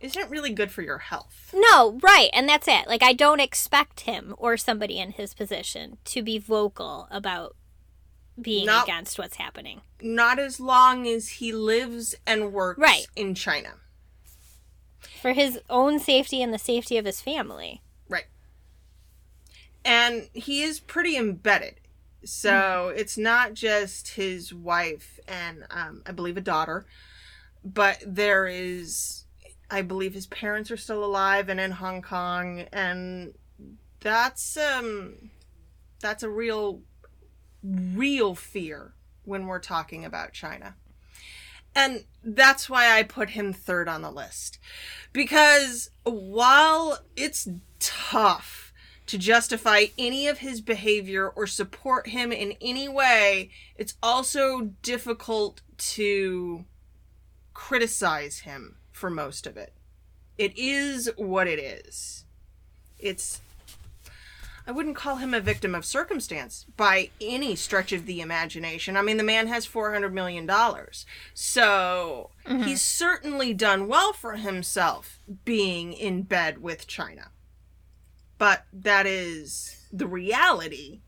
[0.00, 1.54] isn't really good for your health.
[1.54, 2.28] No, right.
[2.32, 2.86] And that's it.
[2.88, 7.56] Like, I don't expect him or somebody in his position to be vocal about
[8.40, 8.82] being No.
[8.82, 9.82] against what's happening.
[10.00, 13.06] Not as long as he lives and works Right.
[13.14, 13.74] in China.
[15.20, 17.80] For his own safety and the safety of his family.
[19.84, 21.74] And he is pretty embedded.
[22.24, 26.86] So it's not just his wife and um, I believe a daughter,
[27.64, 29.24] but there is,
[29.70, 33.34] I believe his parents are still alive and in Hong Kong, and
[33.98, 35.30] that's um,
[36.00, 36.82] that's a real,
[37.64, 40.76] real fear when we're talking about China.
[41.74, 44.58] And that's why I put him third on the list.
[45.12, 48.61] Because while it's tough
[49.12, 55.60] to justify any of his behavior or support him in any way, it's also difficult
[55.76, 56.64] to
[57.52, 59.74] criticize him for most of it.
[60.38, 62.24] It is what it is.
[62.98, 63.42] It's.
[64.66, 68.96] I wouldn't call him a victim of circumstance by any stretch of the imagination.
[68.96, 70.48] I mean, the man has $400 million.
[71.34, 72.62] So mm-hmm.
[72.62, 77.31] he's certainly done well for himself being in bed with China.
[78.42, 80.98] But that is the reality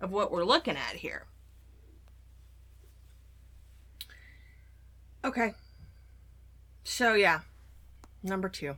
[0.00, 1.26] of what we're looking at here.
[5.22, 5.52] Okay.
[6.84, 7.40] So, yeah.
[8.22, 8.76] Number two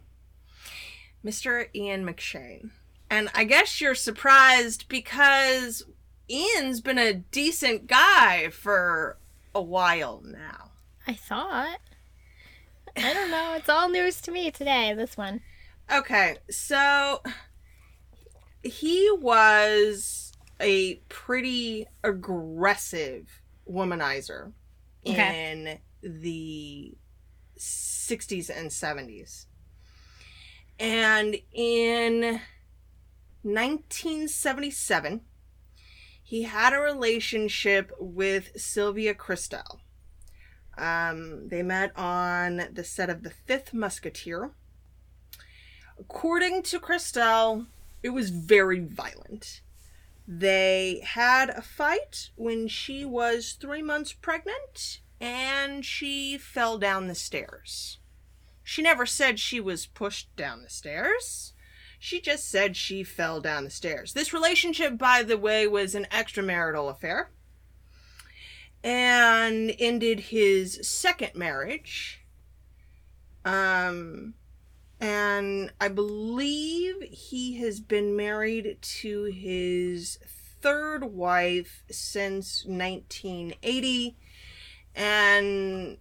[1.25, 1.69] Mr.
[1.73, 2.71] Ian McShane.
[3.09, 5.85] And I guess you're surprised because
[6.29, 9.17] Ian's been a decent guy for
[9.55, 10.73] a while now.
[11.07, 11.79] I thought.
[12.97, 13.55] I don't know.
[13.55, 15.41] It's all news to me today, this one.
[15.93, 17.21] Okay, so
[18.63, 24.53] he was a pretty aggressive womanizer
[25.07, 25.53] Okay.
[25.53, 26.95] in the
[27.59, 29.47] 60s and 70s.
[30.79, 32.41] And in
[33.43, 35.21] 1977,
[36.23, 39.81] he had a relationship with Sylvia Kristel.
[40.79, 44.53] Um, they met on the set of The Fifth Musketeer.
[45.99, 47.67] According to Kristel,
[48.03, 49.61] it was very violent.
[50.27, 57.15] They had a fight when she was three months pregnant and she fell down the
[57.15, 57.99] stairs.
[58.63, 61.53] She never said she was pushed down the stairs.
[61.99, 64.15] She just said she fell down the stairs.
[64.15, 67.33] This relationship, by the way, was an extramarital affair
[68.83, 72.25] and ended his second marriage.
[73.45, 74.35] Um,
[75.01, 80.19] and I believe he has been married to his
[80.61, 84.17] third wife since 1980,
[84.95, 85.97] and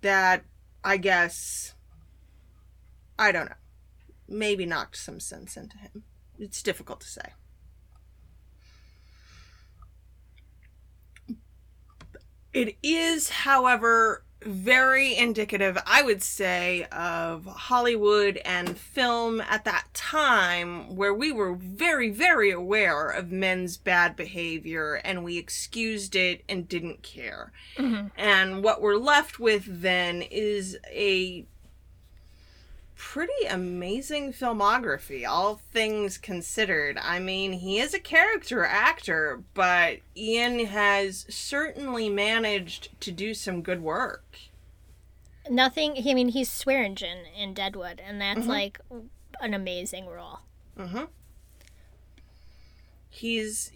[0.00, 0.44] that
[0.82, 1.74] I guess
[3.18, 3.56] I don't know,
[4.28, 6.04] maybe knocked some sense into him.
[6.38, 7.32] It's difficult to say.
[12.52, 20.94] It is, however, very indicative, I would say, of Hollywood and film at that time
[20.94, 26.68] where we were very, very aware of men's bad behavior and we excused it and
[26.68, 27.52] didn't care.
[27.76, 28.08] Mm-hmm.
[28.16, 31.46] And what we're left with then is a
[32.98, 36.98] pretty amazing filmography, all things considered.
[37.00, 43.62] I mean, he is a character actor, but Ian has certainly managed to do some
[43.62, 44.36] good work.
[45.48, 45.96] Nothing.
[46.06, 48.48] I mean, he's Swearengen in Deadwood, and that's Mhm.
[48.48, 48.80] like
[49.40, 50.40] an amazing role.
[50.76, 51.04] Mm-hmm.
[53.08, 53.72] He's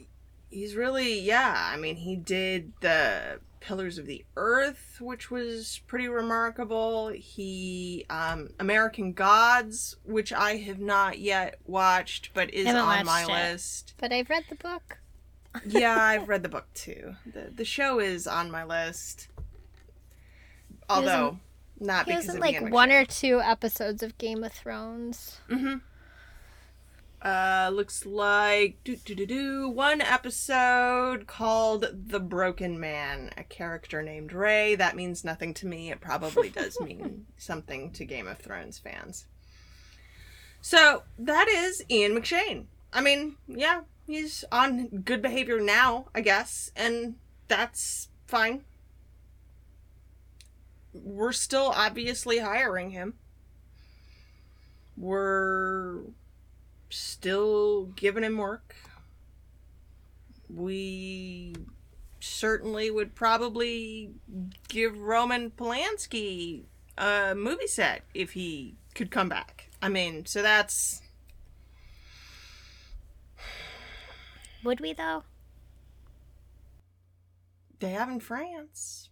[0.51, 1.71] he's really yeah.
[1.73, 7.09] I mean, he did the Pillars of the Earth, which was pretty remarkable.
[7.09, 13.29] He um American Gods, which I have not yet watched, but is on my it.
[13.29, 13.95] list.
[13.99, 14.99] But I've read the book.
[15.67, 17.15] yeah, I've read the book too.
[17.25, 19.29] the The show is on my list,
[20.89, 21.39] although
[21.79, 25.41] not He because was in of like one or two episodes of Game of Thrones.
[25.49, 25.77] Mm-hmm.
[27.25, 34.03] Uh, looks like do do do do one episode called "The Broken Man." A character
[34.03, 34.75] named Ray.
[34.75, 35.91] That means nothing to me.
[35.91, 39.27] It probably does mean something to Game of Thrones fans.
[40.61, 42.67] So that is Ian McShane.
[42.93, 47.15] I mean, yeah, he's on good behavior now, I guess, and
[47.49, 48.63] that's fine.
[50.93, 53.15] We're still obviously hiring him.
[54.97, 56.03] We're
[56.93, 58.75] still giving him work.
[60.49, 61.55] We
[62.21, 64.11] certainly would probably
[64.69, 66.65] give Roman Polanski
[66.97, 69.71] a movie set if he could come back.
[69.81, 71.03] I mean, so that's.
[74.65, 75.25] Would we though?
[77.81, 79.11] They have in France.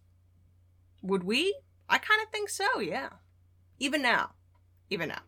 [1.03, 1.57] Would we?
[1.89, 3.09] I kind of think so, yeah.
[3.81, 4.31] Even now.
[4.91, 5.23] Even now.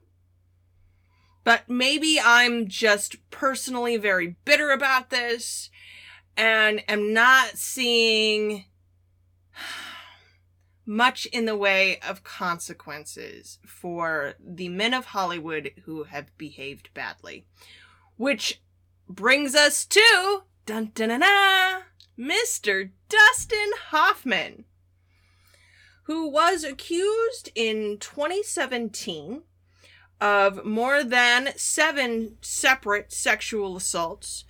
[1.45, 5.70] But maybe I'm just personally very bitter about this
[6.36, 8.64] and am not seeing
[10.86, 17.45] much in the way of consequences for the men of Hollywood who have behaved badly.
[18.16, 18.62] Which
[19.09, 21.82] brings us to dun dun dun, dun
[22.18, 22.90] Mr.
[23.09, 24.64] Dustin Hoffman,
[26.05, 29.43] who was accused in 2017
[30.22, 34.44] of more than seven separate sexual assaults.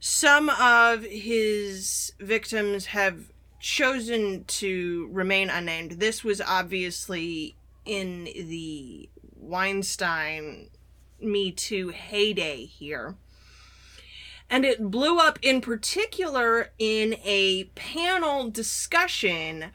[0.00, 5.92] Some of his victims have chosen to remain unnamed.
[5.92, 7.54] This was obviously
[7.84, 10.70] in the Weinstein
[11.20, 13.14] Me Too heyday here.
[14.50, 19.66] And it blew up in particular in a panel discussion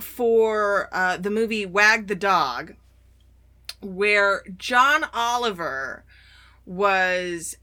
[0.00, 2.74] for uh, the movie Wag the Dog,
[3.80, 6.04] where John Oliver
[6.66, 7.56] was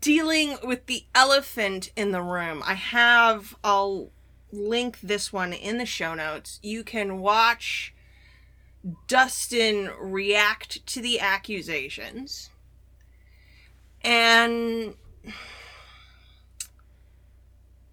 [0.00, 2.62] dealing with the elephant in the room.
[2.66, 4.10] I have, I'll
[4.52, 6.58] link this one in the show notes.
[6.62, 7.94] You can watch
[9.06, 12.50] Dustin react to the accusations
[14.02, 14.94] and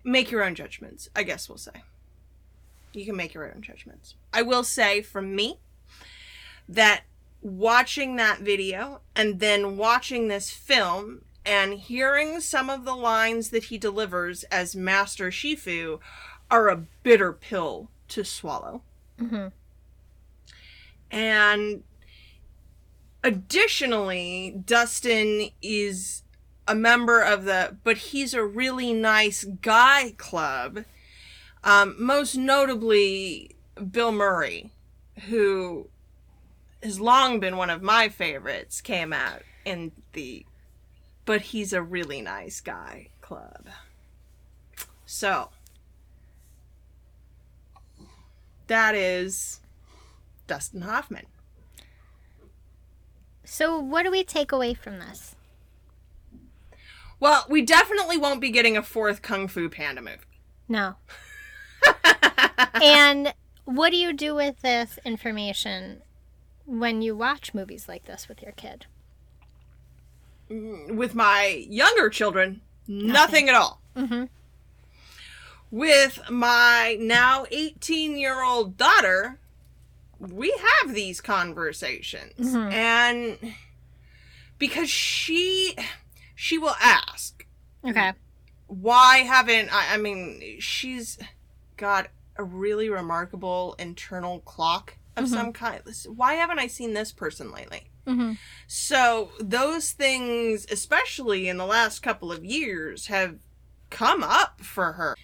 [0.03, 1.83] make your own judgments, I guess we'll say.
[2.93, 4.15] You can make your own judgments.
[4.33, 5.59] I will say from me
[6.67, 7.03] that
[7.41, 13.65] watching that video and then watching this film and hearing some of the lines that
[13.65, 15.99] he delivers as Master Shifu
[16.51, 18.81] are a bitter pill to swallow.
[19.19, 19.47] Mm-hmm.
[21.09, 21.83] And
[23.23, 26.23] additionally, Dustin is
[26.67, 30.83] a member of the But He's a Really Nice Guy Club.
[31.63, 33.55] Um, most notably,
[33.91, 34.71] Bill Murray,
[35.27, 35.89] who
[36.83, 40.45] has long been one of my favorites, came out in the
[41.25, 43.67] But He's a Really Nice Guy Club.
[45.05, 45.49] So,
[48.67, 49.61] that is
[50.47, 51.25] Dustin Hoffman.
[53.43, 55.35] So, what do we take away from this?
[57.19, 60.17] Well, we definitely won't be getting a fourth Kung Fu Panda movie.
[60.67, 60.95] No.
[62.73, 63.33] and
[63.65, 66.01] what do you do with this information
[66.67, 68.85] when you watch movies like this with your kid?
[70.51, 73.81] Mm, with my younger children, nothing, nothing at all.
[73.95, 74.25] Mm-hmm.
[75.71, 79.39] With my now 18 year old daughter,
[80.19, 82.53] we have these conversations.
[82.53, 82.71] Mm-hmm.
[82.71, 83.53] And
[84.59, 85.75] because she
[86.35, 87.45] she will ask.
[87.85, 88.13] Okay.
[88.67, 91.17] Why haven't I I mean, she's
[91.77, 92.07] got
[92.37, 95.33] a really remarkable internal clock of mm-hmm.
[95.33, 95.81] some kind.
[96.07, 97.89] Why haven't I seen this person lately?
[98.05, 98.33] Mm-hmm.
[98.67, 103.39] So those things, especially in the last couple of years, have
[103.89, 105.15] come up for her.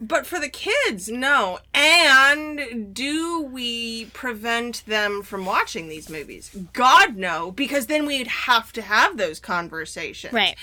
[0.00, 1.58] But for the kids, no.
[1.74, 6.56] And do we prevent them from watching these movies?
[6.72, 10.32] God, no, because then we'd have to have those conversations.
[10.32, 10.56] Right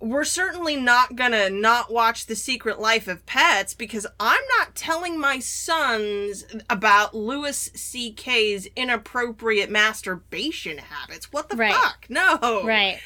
[0.00, 5.20] we're certainly not gonna not watch The Secret Life of Pets because I'm not telling
[5.20, 11.32] my sons about Louis C.K.'s inappropriate masturbation habits.
[11.32, 11.74] What the right.
[11.74, 12.06] fuck?
[12.08, 12.62] No.
[12.64, 12.98] Right.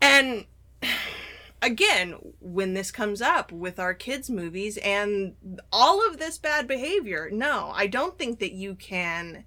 [0.00, 0.46] And
[1.60, 5.34] again, when this comes up with our kids' movies and
[5.72, 9.44] all of this bad behavior, no, I don't think that you can.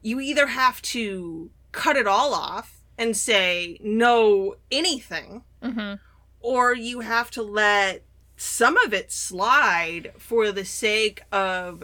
[0.00, 5.94] You either have to cut it all off and say no anything, mm-hmm.
[6.40, 8.04] or you have to let
[8.36, 11.82] some of it slide for the sake of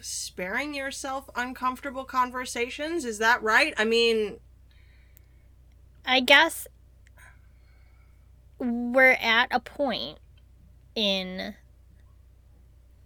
[0.00, 3.04] sparing yourself uncomfortable conversations.
[3.04, 3.72] Is that right?
[3.76, 4.40] I mean,
[6.04, 6.66] I guess
[8.58, 10.18] we're at a point
[10.96, 11.54] in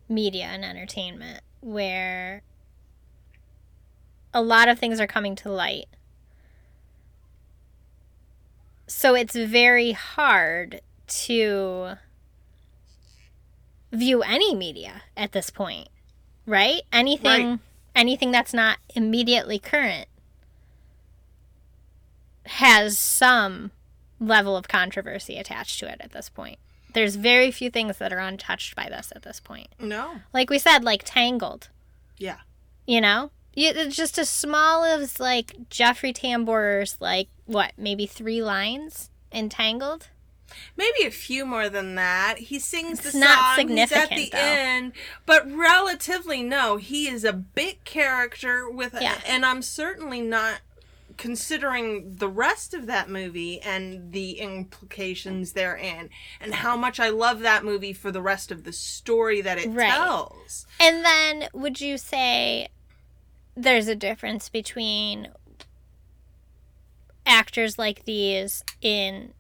[0.09, 2.43] media and entertainment where
[4.33, 5.87] a lot of things are coming to light.
[8.87, 11.95] So it's very hard to
[13.93, 15.89] view any media at this point,
[16.47, 16.83] right?
[16.93, 17.59] Anything Right.
[17.95, 20.09] anything that's not immediately current
[22.47, 23.71] has some
[24.21, 26.59] level of controversy attached to it at this point.
[26.93, 29.69] There's very few things that are untouched by this at this point.
[29.79, 30.21] No.
[30.33, 31.69] Like we said, like Tangled,
[32.19, 32.39] Yeah.
[32.87, 33.31] you know?
[33.57, 40.09] It's just as small as like Jeffrey Tambor's like what, maybe three lines in Tangled.
[40.77, 42.37] Maybe a few more than that.
[42.39, 43.69] He sings It's the not song.
[43.69, 44.39] He's at the though.
[44.39, 44.93] end,
[45.27, 46.77] but relatively no.
[46.77, 49.19] He is a big character with, Yeah.
[49.27, 50.61] and I'm certainly not
[51.17, 57.41] considering the rest of that movie and the implications therein, and how much I love
[57.41, 59.91] that movie for the rest of the story that it Right.
[59.93, 60.67] tells.
[60.79, 62.69] And then would you say
[63.57, 65.29] there's a difference between
[67.27, 69.33] actors like these in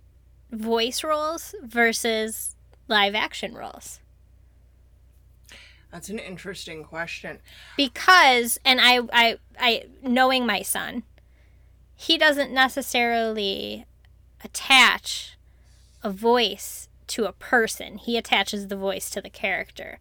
[0.50, 2.54] voice roles versus
[2.88, 4.00] live action roles?
[5.90, 7.38] That's an interesting question.
[7.76, 11.04] Because and I I I knowing my son,
[11.94, 13.86] he doesn't necessarily
[14.42, 15.36] attach
[16.02, 17.98] a voice to a person.
[17.98, 19.98] He attaches the voice to the character.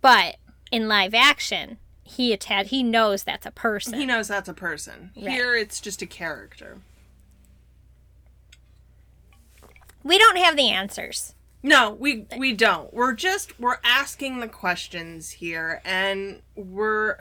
[0.00, 0.36] But
[0.72, 3.94] in live action, he attach he knows that's a person.
[3.94, 5.10] He knows that's a person.
[5.16, 5.28] Right.
[5.30, 6.78] Here, it's just a character.
[10.02, 11.34] we don't have the answers.
[11.62, 12.92] No, we we don't.
[12.94, 17.16] We're just we're asking the questions here and we're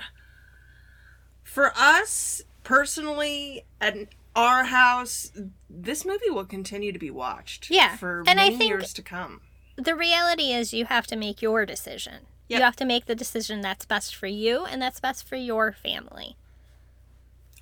[1.43, 3.95] for us personally at
[4.35, 5.31] our house
[5.69, 9.01] this movie will continue to be watched Yeah, for and I many think- years to
[9.01, 9.41] come.
[9.77, 12.27] The reality is you have to make your decision.
[12.47, 12.59] Yep.
[12.59, 15.71] You have to make the decision that's best for you and that's best for your
[15.71, 16.35] family.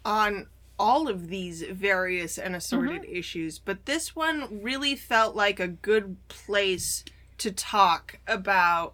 [0.06, 0.48] on
[0.80, 3.16] all of these various and assorted Mm-hmm.
[3.16, 7.06] issues, but this one really felt like a good place
[7.38, 8.94] to talk about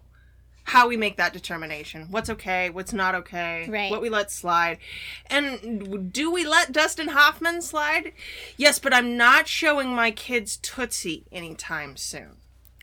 [0.64, 2.06] how we make that determination.
[2.10, 3.90] What's okay, what's not okay, Right.
[3.90, 4.78] what we let slide.
[5.26, 8.12] And do we let Dustin Hoffman slide?
[8.56, 12.36] Yes, but I'm not showing my kids Tootsie anytime soon.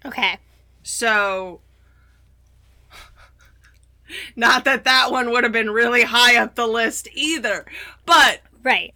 [0.03, 0.37] Okay.
[0.83, 1.61] So
[4.35, 7.65] not that that one would have been really high up the list either.
[8.05, 8.93] But Right.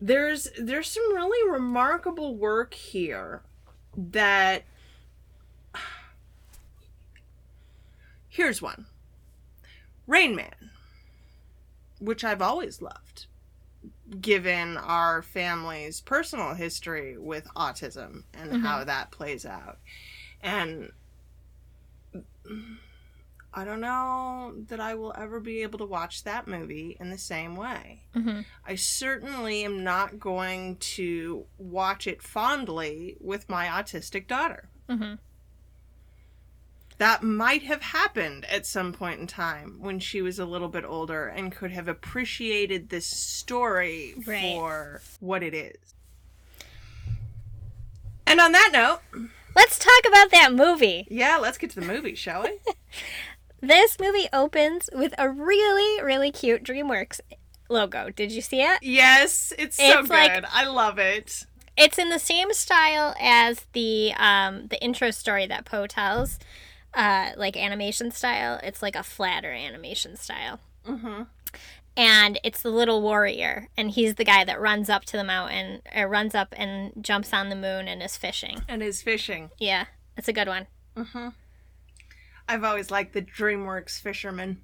[0.00, 3.42] there's there's some really remarkable work here
[3.96, 4.62] that
[8.28, 8.86] here's one
[10.06, 10.70] rain man
[11.98, 13.26] which i've always loved
[14.20, 18.86] given our family's personal history with autism and how mm-hmm.
[18.86, 19.78] that plays out
[20.40, 20.92] and
[23.54, 27.18] i don't know that i will ever be able to watch that movie in the
[27.18, 34.26] same way hmm I certainly am not going to watch it fondly with my autistic
[34.26, 34.68] daughter.
[34.88, 35.14] hmm
[36.98, 40.84] That might have happened at some point in time when she was a little bit
[40.84, 44.52] older and could have appreciated this story Right.
[44.54, 45.94] for what it is.
[48.26, 51.06] And on that note, Let's talk about that movie.
[51.10, 52.58] yeah, let's get to the movie, shall we?
[53.60, 57.18] This movie opens with a really, really cute DreamWorks
[57.68, 58.08] logo.
[58.08, 58.78] Did you see it?
[58.82, 60.10] yes, it's so It's good.
[60.10, 61.44] like- I love it.
[61.76, 66.38] It's in the same style as the um the intro story that Po tells,
[66.94, 68.60] uh, like animation style.
[68.62, 70.60] It's like a flatter animation style.
[70.86, 71.22] hmm
[71.98, 75.82] and it's the little warrior and he's the guy that runs up to the mountain
[75.94, 79.50] or runs up and jumps on the moon and is fishing And is fishing.
[79.58, 79.86] yeah
[80.16, 81.28] it's a good one hmm
[82.48, 84.62] I've always liked the DreamWorks Fisherman.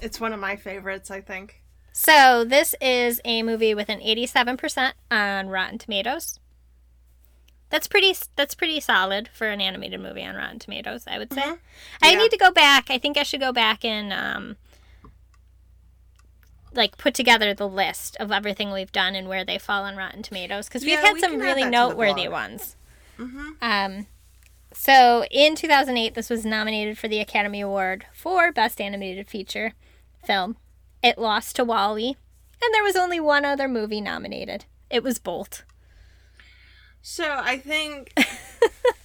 [0.00, 1.60] It's one of my favorites, I think.
[1.92, 6.38] so this is a movie with an 87% on rotten tomatoes
[7.70, 11.42] that's pretty that's pretty solid for an animated movie on rotten tomatoes i would say
[11.42, 11.58] Mhm.
[12.00, 14.56] i need to go back i think i should go back and um
[16.74, 20.22] like put together the list of everything we've done and where they fall on rotten
[20.22, 22.76] tomatoes because we've had we some really that to the noteworthy ones
[23.16, 24.06] hmm Um,
[24.72, 29.72] so in 2008, this was nominated for the Academy Award for Best Animated Feature
[30.24, 30.56] Film.
[31.02, 32.16] It lost to WALL-E,
[32.62, 34.66] and there was only one other movie nominated.
[34.90, 35.64] It was Bolt.
[37.02, 38.12] So I think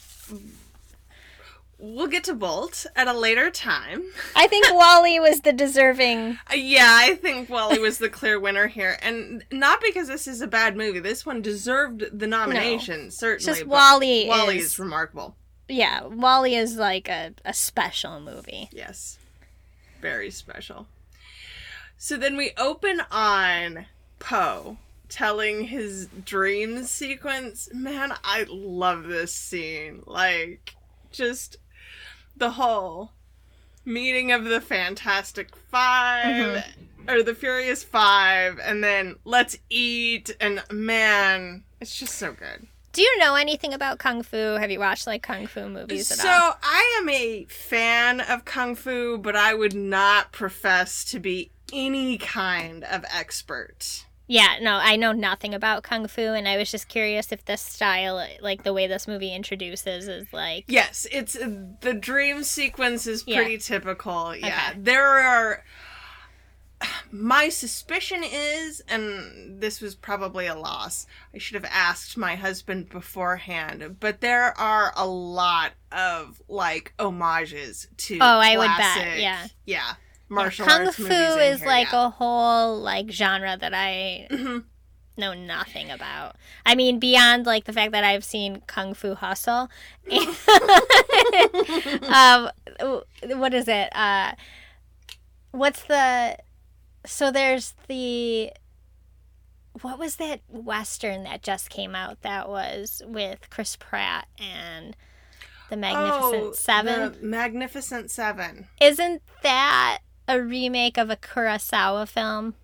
[1.86, 4.04] we'll get to Bolt at a later time.
[4.36, 6.38] I think WALL-E was the deserving.
[6.50, 10.42] Uh, Yeah, I think WALL-E was the clear winner here, and not because this is
[10.42, 11.00] a bad movie.
[11.00, 13.46] This one deserved the nomination, It's certainly.
[13.46, 15.36] just but WALL-E WALL-E is, is remarkable.
[15.68, 18.70] yeah, WALL-E is like a, a special movie.
[18.72, 19.20] Yes.
[20.02, 20.88] Very special.
[21.98, 23.86] So then we open on
[24.20, 24.78] Po
[25.10, 27.70] telling his dream sequence.
[27.74, 30.02] Man, I love this scene.
[30.06, 30.76] Like,
[31.12, 31.58] just
[32.36, 33.12] the whole
[33.86, 37.10] meeting of the Fantastic 5 mm-hmm.
[37.10, 40.36] or the Furious Five, and then let's eat.
[40.40, 42.68] And man, it's just so good.
[42.94, 44.38] Do you know anything about kung fu?
[44.38, 46.58] Have you watched like kung fu movies at So all?
[46.62, 52.20] I am a fan of kung fu, but I would not profess to be any
[52.20, 54.06] kind of expert.
[54.28, 57.62] Yeah, no, I know nothing about kung fu, and I was just curious if this
[57.62, 61.50] style, like the way this movie introduces, is like Yes, it's uh,
[61.82, 63.38] the dream sequence is Yeah.
[63.42, 64.36] pretty typical.
[64.36, 64.80] Yeah, Okay.
[64.82, 65.64] there are.
[67.12, 71.06] My suspicion is, and this was probably a loss.
[71.34, 77.88] I should have asked my husband beforehand, but there are a lot of like homages
[77.98, 78.18] to.
[78.20, 79.48] Oh, I would bet, yeah.
[79.66, 79.94] yeah.
[80.34, 82.08] Martial kung arts fu is here, like yeah.
[82.08, 84.64] a whole like genre that I Mhm.
[85.18, 86.36] know nothing about.
[86.66, 89.70] I mean, beyond like the fact that I've seen Kung Fu Hustle.
[92.08, 92.50] um,
[93.38, 93.96] what is it?
[93.96, 94.34] Uh,
[95.52, 96.38] what's the?
[97.06, 98.52] So there's the.
[99.82, 102.22] What was that western that just came out?
[102.22, 104.96] That was with Chris Pratt and
[105.72, 107.12] the Magnificent Oh, Seven.
[107.20, 108.68] the Magnificent Seven.
[108.80, 112.56] Isn't that a remake of a Kurosawa film?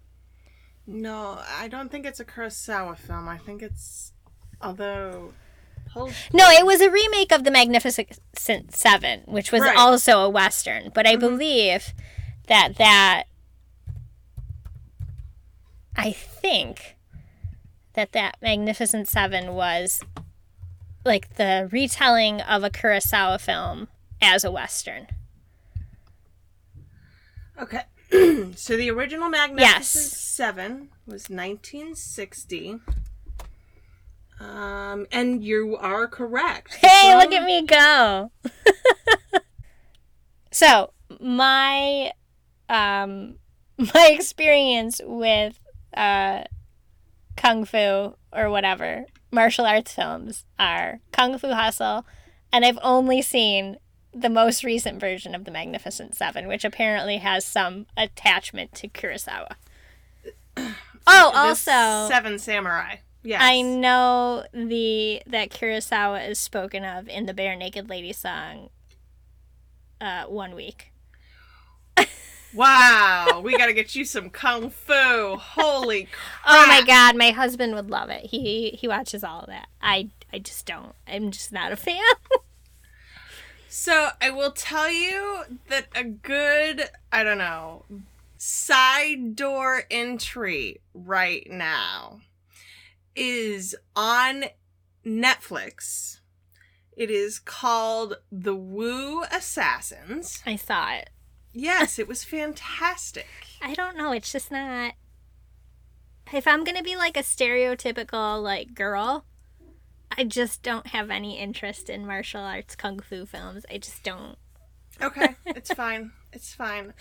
[0.87, 3.27] No, I don't think it's a Kurosawa film.
[3.27, 4.11] I think it's,
[4.61, 5.33] although,
[5.91, 6.13] hold.
[6.33, 8.19] No, it was a remake of The Magnificent
[8.73, 9.77] Seven, which was Right.
[9.77, 10.89] also a western.
[10.93, 11.19] But I Mhm.
[11.19, 11.93] believe
[12.47, 13.23] that that
[15.95, 16.95] I think
[17.93, 20.01] that that Magnificent Seven was
[21.05, 23.89] like the retelling of a Kurosawa film
[24.21, 25.07] as a western.
[27.59, 27.81] Okay.
[28.55, 29.89] so the original Magnificent Yes.
[29.89, 32.79] Seven was 1960.
[34.39, 36.75] Um, and you are correct.
[36.75, 38.31] Hey, look at me go.
[40.51, 42.13] so, my
[42.69, 43.35] um
[43.77, 45.59] my experience with
[45.95, 46.43] uh
[47.35, 52.05] kung fu or whatever martial arts films are Kung Fu Hustle
[52.51, 53.77] and I've only seen
[54.13, 59.55] the most recent version of the Magnificent 7 which apparently has some attachment to Kurosawa.
[61.11, 62.97] Oh, also Seven Samurai.
[63.23, 63.41] Yes.
[63.43, 68.69] I know the that Kurosawa is spoken of in the Barenaked Lady song.
[69.99, 70.91] Uh, one week.
[72.51, 75.35] Wow, we gotta get you some kung fu.
[75.35, 76.13] Holy crap.
[76.47, 78.25] Oh my god, my husband would love it.
[78.25, 79.67] He he watches all of that.
[79.81, 80.95] I I just don't.
[81.07, 82.01] I'm just not a fan.
[83.69, 87.85] So I will tell you that a good, I don't know,
[88.35, 92.21] side door entry right now
[93.15, 94.45] is on
[95.05, 96.19] Netflix.
[96.97, 100.41] It is called The Wu Assassins.
[100.47, 101.11] I saw it.
[101.53, 103.27] Yes, it was fantastic.
[103.61, 104.11] I don't know.
[104.13, 104.93] It's just not.
[106.33, 109.25] If I'm gonna be like a stereotypical like girl,
[110.17, 113.65] I just don't have any interest in martial arts kung fu films.
[113.71, 114.37] I just don't.
[115.01, 116.11] Okay, it's fine.
[116.33, 116.93] It's fine.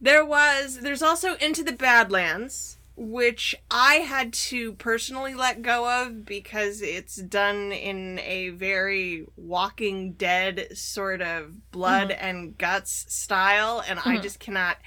[0.00, 6.24] There was there's also Into the Badlands, which I had to personally let go of
[6.24, 13.98] because it's done in a very Walking Dead sort of blood and guts style and
[14.00, 14.22] I Mhm.
[14.22, 14.78] just cannot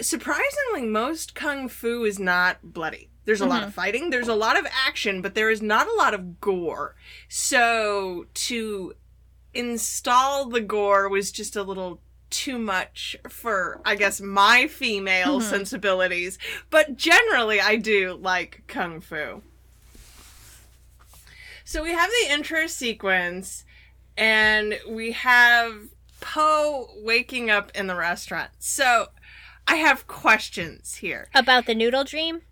[0.00, 3.09] surprisingly most kung fu is not bloody.
[3.24, 5.92] There's a lot of fighting, there's a lot of action, but there is not a
[5.94, 6.96] lot of gore.
[7.28, 8.94] So to
[9.54, 12.00] install the gore was just a little
[12.30, 15.50] too much for I guess my female Mhm.
[15.50, 16.38] sensibilities,
[16.70, 19.42] but generally I do like kung fu.
[21.64, 23.64] So we have the intro sequence
[24.16, 25.88] and we have
[26.20, 28.50] Po waking up in the restaurant.
[28.58, 29.08] So
[29.66, 31.28] I have questions here.
[31.34, 32.42] About the noodle dream?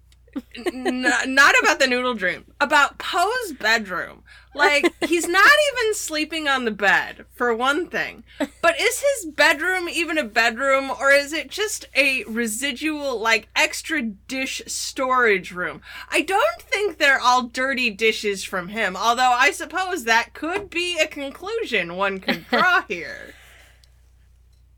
[0.66, 4.22] N- not about the noodle dream, about Po's bedroom.
[4.54, 8.24] Like, he's not even sleeping on the bed, for one thing.
[8.60, 14.02] But is his bedroom even a bedroom, or is it just a residual, like, extra
[14.02, 15.80] dish storage room?
[16.10, 20.98] I don't think they're all dirty dishes from him, although I suppose that could be
[20.98, 23.34] a conclusion one could draw here.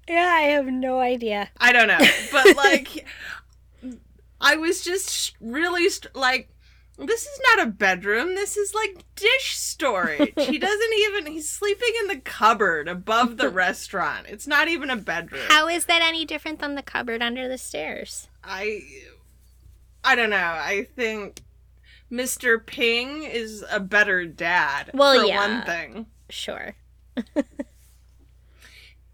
[0.09, 1.51] Yeah, I have no idea.
[1.59, 2.01] I don't know.
[2.33, 3.07] But, like,
[4.41, 6.51] I was just really, st- like,
[6.99, 8.35] this is not a bedroom.
[8.35, 10.33] This is like dish storage.
[10.37, 14.27] he doesn't even, he's sleeping in the cupboard above the restaurant.
[14.29, 15.43] It's not even a bedroom.
[15.49, 18.29] How is that any different than the cupboard under the stairs?
[18.45, 18.83] I,
[20.05, 20.37] I don't know.
[20.37, 21.43] I think
[22.11, 22.65] Mr.
[22.65, 24.91] Ping is a better dad.
[24.93, 25.37] Well, for yeah.
[25.39, 26.07] one thing.
[26.29, 26.75] Sure.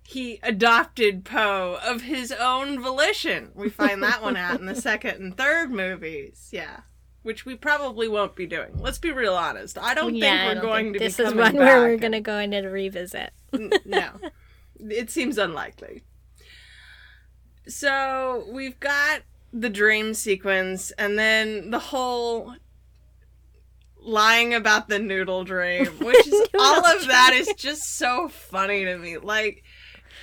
[0.06, 3.50] He adopted Po of his own volition.
[3.54, 6.48] We find that one out in the second and third movies.
[6.52, 6.80] Yeah.
[7.22, 8.78] Which we probably won't be doing.
[8.80, 9.76] Let's be real honest.
[9.78, 12.12] I don't yeah, think we're don't going think to this is one where we're going
[12.12, 13.32] to go into the revisit.
[13.84, 14.10] No.
[14.78, 16.04] It seems unlikely.
[17.66, 22.54] So we've got the dream sequence and then the whole
[24.06, 28.96] lying about the noodle dream, which is all of that is just so funny to
[28.96, 29.18] me.
[29.18, 29.64] Like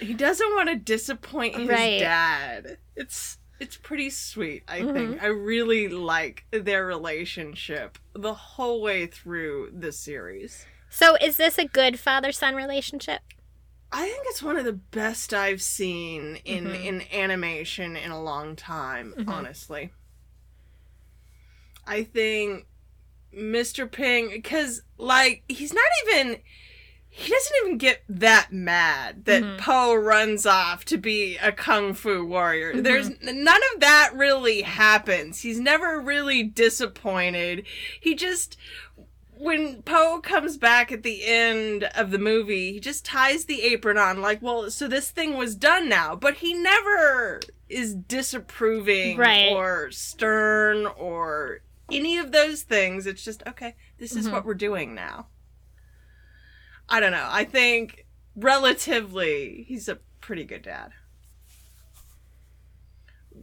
[0.03, 1.99] he doesn't want to disappoint his Right.
[1.99, 2.77] dad.
[2.95, 4.93] It's it's pretty sweet, I Mm-hmm.
[4.93, 5.23] think.
[5.23, 10.65] I really like their relationship the whole way through the series.
[10.89, 13.21] So, is this a good father son relationship?
[13.91, 16.83] I think it's one of the best I've seen in Mhm.
[16.85, 19.29] in animation in a long time, Mhm.
[19.29, 19.91] honestly.
[21.85, 22.65] I think
[23.33, 23.89] Mr.
[23.91, 26.41] Ping cuz like he's not even
[27.15, 29.57] he doesn't even get that mad that Mhm.
[29.59, 32.73] Po runs off to be a kung fu warrior.
[32.73, 32.83] Mhm.
[32.83, 35.41] There's none of that really happens.
[35.41, 37.65] He's never really disappointed.
[37.99, 38.57] He just
[39.35, 43.97] when Po comes back at the end of the movie, he just ties the apron
[43.97, 46.15] on, like, well, so this thing was done now.
[46.15, 49.51] But he never is disapproving Right.
[49.51, 51.59] or stern or
[51.91, 53.05] any of those things.
[53.05, 54.31] It's just, okay, this is Mhm.
[54.31, 55.27] what we're doing now.
[56.93, 57.27] I don't know.
[57.27, 60.91] I think relatively, he's a pretty good dad.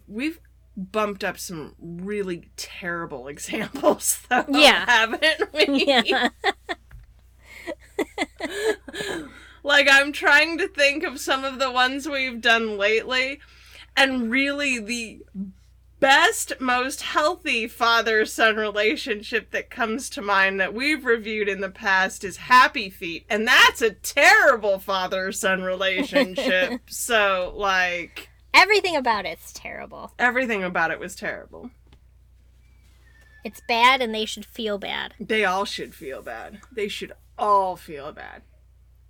[0.07, 0.38] We've
[0.76, 4.84] bumped up some really terrible examples, though, Yeah.
[4.86, 5.84] haven't we?
[5.84, 6.28] Yeah.
[9.64, 13.40] like I'm trying to think of some of the ones we've done lately,
[13.96, 15.22] and really the
[16.01, 21.70] best, most healthy father son relationship that comes to mind that we've reviewed in the
[21.70, 26.80] past is Happy Feet, and that's a terrible father son relationship.
[26.88, 30.12] so, like, Everything about it's terrible.
[30.18, 31.70] everything about it was terrible.
[33.44, 35.14] It's bad and they should feel bad.
[35.20, 36.61] They all should feel bad.
[36.74, 38.42] They should all feel bad.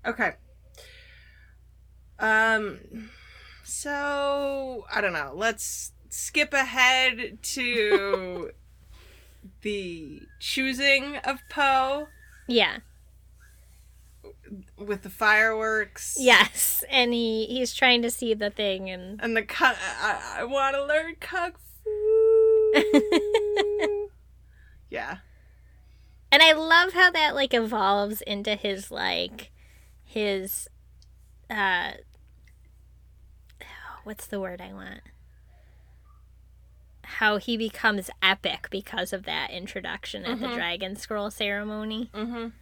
[0.07, 0.35] Okay.
[2.19, 3.09] Um
[3.65, 5.33] so I don't know.
[5.35, 8.51] Let's skip ahead to
[9.63, 12.09] the choosing of Po
[12.47, 12.79] Yeah.
[14.77, 16.17] with the fireworks.
[16.19, 16.85] Yes.
[16.91, 20.75] And he he's trying to see the thing and And the cu- I, I want
[20.77, 21.91] to learn kung fu.
[24.91, 25.19] yeah.
[26.33, 29.51] And I love how that like evolves into his like
[30.05, 30.69] his
[31.49, 31.93] uh
[34.05, 35.01] what's the word I want?
[37.19, 40.55] How he becomes epic because of that introduction at the Mhm.
[40.55, 42.11] dragon scroll ceremony.
[42.15, 42.53] Mhm.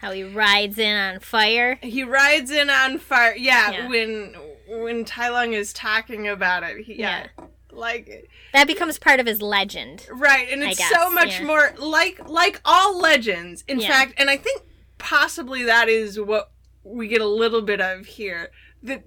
[0.00, 1.76] How he rides in on fire.
[1.82, 3.34] He rides in on fire.
[3.34, 3.88] Yeah, Yeah.
[3.88, 4.34] when
[4.68, 6.84] when Tai Lung is talking about it.
[6.84, 7.28] He, yeah,
[7.72, 10.06] like That becomes part of his legend.
[10.10, 11.46] right, and it's so much yeah.
[11.46, 13.64] more like like all legends.
[13.66, 13.88] In Yeah.
[13.88, 14.62] fact, and I think
[14.98, 16.50] possibly that is what
[16.84, 18.50] we get a little bit of here.
[18.82, 19.02] The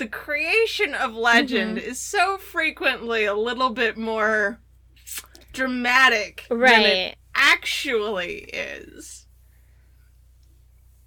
[0.00, 1.90] the creation of legend Mm-hmm.
[1.90, 4.58] is so frequently a little bit more
[5.52, 9.26] dramatic than it actually is.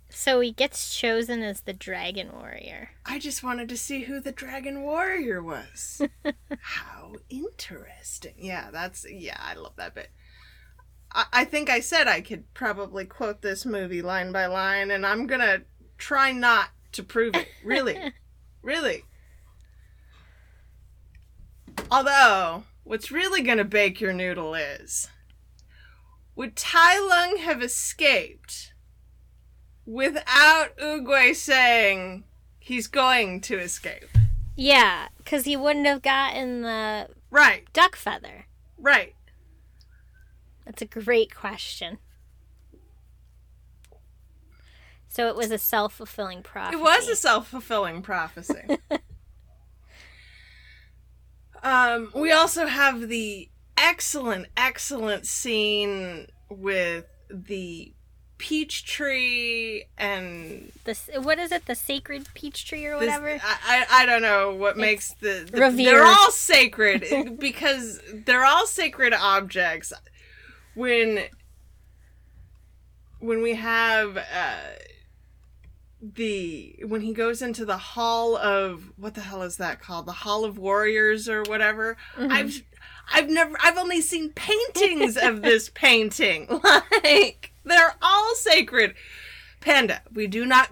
[0.09, 2.91] So he gets chosen as the dragon warrior.
[3.03, 5.99] I just wanted to see who the dragon warrior was.
[6.59, 8.35] How interesting.
[8.37, 10.11] Yeah, that's yeah, I love that bit.
[11.11, 15.03] I, I think I said I could probably quote this movie line by line, and
[15.03, 15.63] I'm gonna
[15.97, 17.47] try not to prove it.
[17.65, 17.97] Really.
[18.63, 19.03] really.
[21.91, 25.09] Although, what's really gonna bake your noodle is
[26.35, 28.73] would Tai Lung have escaped
[29.85, 32.23] without Oogway saying
[32.59, 34.09] he's going to escape?
[34.55, 38.45] Yeah, because he wouldn't have gotten the Right, duck feather.
[38.77, 39.15] right.
[40.65, 41.97] That's a great question.
[45.13, 46.75] So it was a self fulfilling prophecy.
[46.75, 48.79] It was a self fulfilling prophecy.
[51.63, 53.47] um, we also have the
[53.77, 57.93] excellent, excellent scene with the
[58.39, 61.67] peach tree and the what is it?
[61.67, 63.39] The sacred peach tree or this- whatever.
[63.43, 65.77] I, I I don't know what makes the, the revered.
[65.77, 69.93] they're all sacred because they're all sacred objects.
[70.73, 71.25] When
[73.19, 74.57] when we have uh,
[76.13, 80.05] the when he goes into the hall of what the hell is that called?
[80.05, 81.95] The hall of warriors or whatever?
[82.17, 82.31] Mhm.
[82.31, 82.61] i've
[83.13, 86.47] i've never i've only seen paintings of this painting.
[87.03, 88.95] Like they're all sacred.
[89.61, 90.69] Panda we do not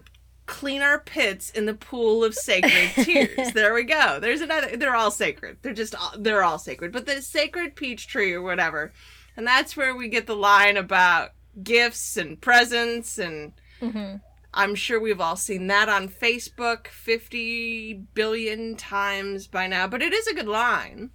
[0.47, 3.53] clean our pits in the pool of sacred tears.
[3.53, 4.19] There we go.
[4.19, 5.57] There's another they're all sacred.
[5.61, 6.91] They're just all, they're all sacred.
[6.91, 8.91] But the sacred peach tree or whatever
[9.37, 11.29] and that's where we get the line about
[11.63, 14.19] gifts and presents and Mhm.
[14.53, 20.11] I'm sure we've all seen that on Facebook 50 billion times by now, but it
[20.13, 21.11] is a good line.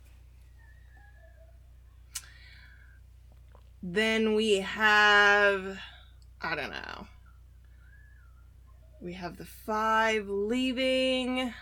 [3.83, 5.79] Then we have,
[6.41, 7.07] I don't know.
[9.01, 11.53] We have the five leaving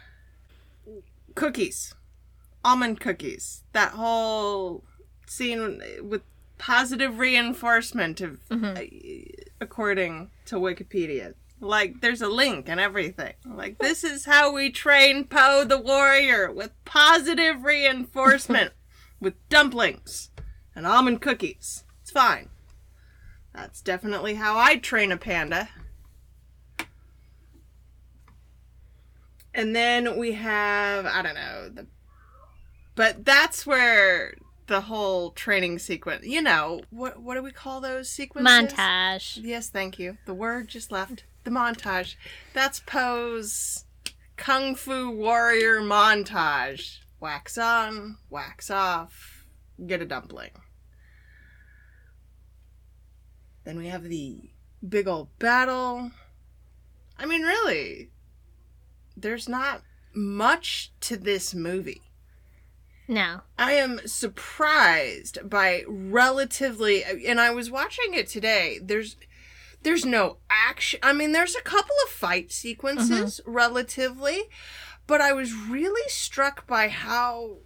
[1.34, 1.94] cookies,
[2.64, 3.64] almond cookies.
[3.72, 4.84] That whole
[5.26, 6.22] scene with
[6.56, 9.30] positive reinforcement of, Mhm.
[9.60, 11.34] according to Wikipedia.
[11.60, 13.34] Like, there's a link and everything.
[13.46, 18.72] Like, this is how we train Po the warrior with positive reinforcement
[19.20, 20.30] with dumplings
[20.74, 21.84] and almond cookies.
[22.02, 22.50] It's fine.
[23.54, 25.68] That's definitely how I train a panda.
[29.54, 31.86] And then we have, I don't know, the
[32.96, 34.34] but that's where
[34.66, 38.52] the whole training sequence, you know, what what do we call those sequences?
[38.52, 39.38] Montage.
[39.42, 40.18] Yes, thank you.
[40.26, 41.24] The word just left.
[41.44, 42.16] The montage.
[42.52, 43.84] That's Po's
[44.36, 46.98] Kung Fu Warrior montage.
[47.20, 49.46] Wax on, wax off,
[49.86, 50.50] get a dumpling.
[53.64, 54.50] Then we have the
[54.86, 56.10] big old battle.
[57.18, 58.10] I mean, really,
[59.16, 59.82] there's not
[60.14, 62.02] much to this movie.
[63.06, 63.40] No.
[63.58, 68.80] I am surprised by relatively and I was watching it today.
[68.82, 69.16] There's
[69.84, 70.98] there's no action.
[71.02, 74.42] I mean, there's a couple of fight sequences relatively,
[75.06, 77.58] but I was really struck by how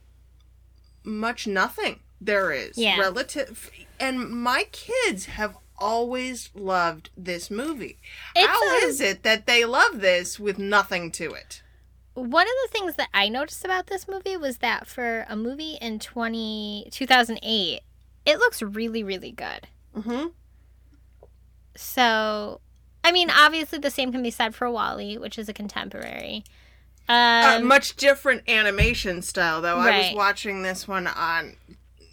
[1.04, 2.98] much nothing there is Yeah.
[2.98, 7.98] relative and my kids have always loved this movie.
[8.34, 11.62] It's How a- is it that they love this with nothing to it?
[12.14, 15.78] One of the things that I noticed about this movie was that for a movie
[15.80, 17.80] in 20, 2008,
[18.26, 19.68] it looks really, really good.
[19.96, 20.32] Mhm.
[21.78, 22.60] So,
[23.04, 26.42] I mean, obviously the same can be said for WALL-E, which is a contemporary.
[27.08, 29.78] Um, uh, much different animation style though.
[29.78, 31.56] I was watching this one on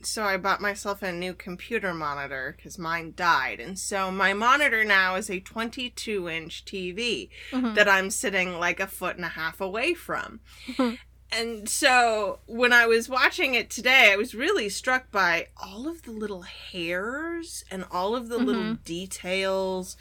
[0.05, 3.59] so I bought myself a new computer monitor because mine died.
[3.59, 7.75] And so my monitor now is a 22 inch TV mhm.
[7.75, 10.41] that I'm sitting like a foot and a half away from.
[10.67, 10.99] Mhm.
[11.31, 16.03] And so when I was watching it today, I was really struck by all of
[16.03, 19.97] the little hairs and all of the little details.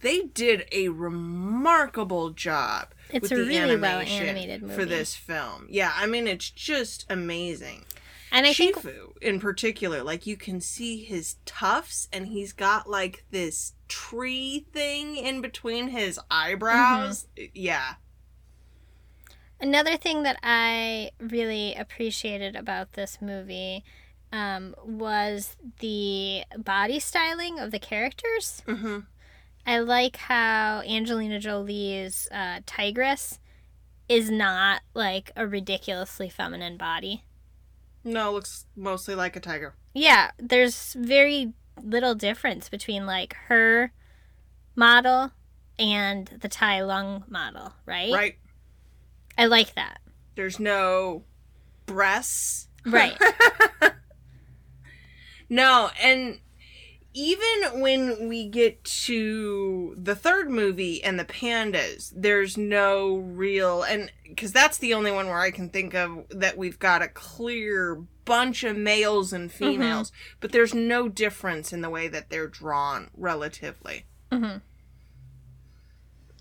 [0.00, 4.74] They did a remarkable job It's a really well animated movie.
[4.74, 5.66] for this film.
[5.70, 7.84] Yeah, I mean it's just amazing.
[8.30, 12.88] and I think Shifu in particular, like you can see his tufts and he's got
[12.88, 17.26] like this tree thing in between his eyebrows.
[17.36, 17.50] Mm-hmm.
[17.54, 17.94] Yeah.
[19.60, 23.84] Another thing that I really appreciated about this movie
[24.32, 28.62] um, was the body styling of the characters.
[28.66, 29.00] hmm
[29.66, 33.38] I like how Angelina Jolie's uh, tigress
[34.08, 37.24] is not like a ridiculously feminine body.
[38.02, 39.74] No, looks mostly like a tiger.
[39.92, 41.52] Yeah, there's very
[41.82, 43.92] little difference between like her
[44.74, 45.32] model
[45.78, 48.12] and the Tai Lung model, right?
[48.12, 48.38] Right.
[49.38, 50.00] I like that.
[50.34, 51.24] There's no
[51.86, 52.68] breasts.
[52.84, 53.16] Right.
[55.48, 56.40] No, and
[57.14, 64.12] even when we get to the third movie and the pandas, there's no real and
[64.24, 68.02] because that's the only one where I can think of that we've got a clear
[68.24, 73.10] bunch of males and females, but there's no difference in the way that they're drawn
[73.16, 74.04] relatively.
[74.30, 74.58] hmm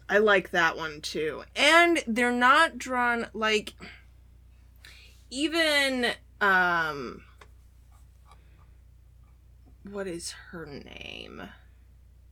[0.09, 1.43] I like that one too.
[1.55, 3.73] And they're not drawn like
[5.29, 7.23] even um
[9.89, 11.41] what is her name?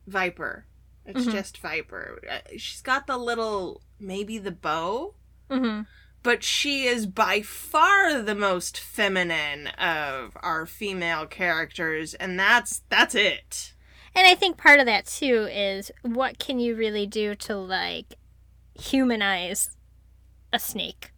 [0.06, 0.66] Viper.
[1.04, 1.32] It's Mhm.
[1.32, 2.20] just Viper.
[2.28, 5.14] Uh, She's got the little, maybe the bow,
[5.50, 5.82] Mm-hmm.
[6.22, 13.14] but she is by far the most feminine of our female characters, and that's that's
[13.14, 13.72] it.
[14.16, 18.14] And I think part of that too is what can you really do to like
[18.74, 19.76] humanize
[20.52, 21.12] a snake?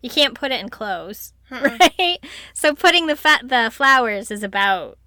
[0.00, 1.78] You can't put it in clothes, Mm-mm.
[1.98, 2.18] right?
[2.54, 4.98] So putting the fa- the flowers is about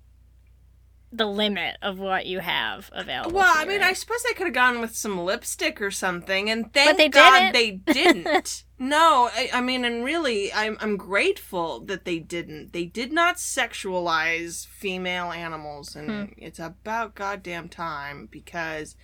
[1.18, 3.32] the limit of what you have available.
[3.34, 3.82] Well, I mean?
[3.82, 7.52] I suppose they could have gone with some lipstick or something, and thank they God
[7.52, 7.54] didn't.
[7.54, 8.64] they didn't.
[8.80, 12.74] no, I, I mean, and really, I'm I'm grateful that they didn't.
[12.74, 16.34] They did not sexualize female animals, and Hmm.
[16.38, 18.96] it's about goddamn time because,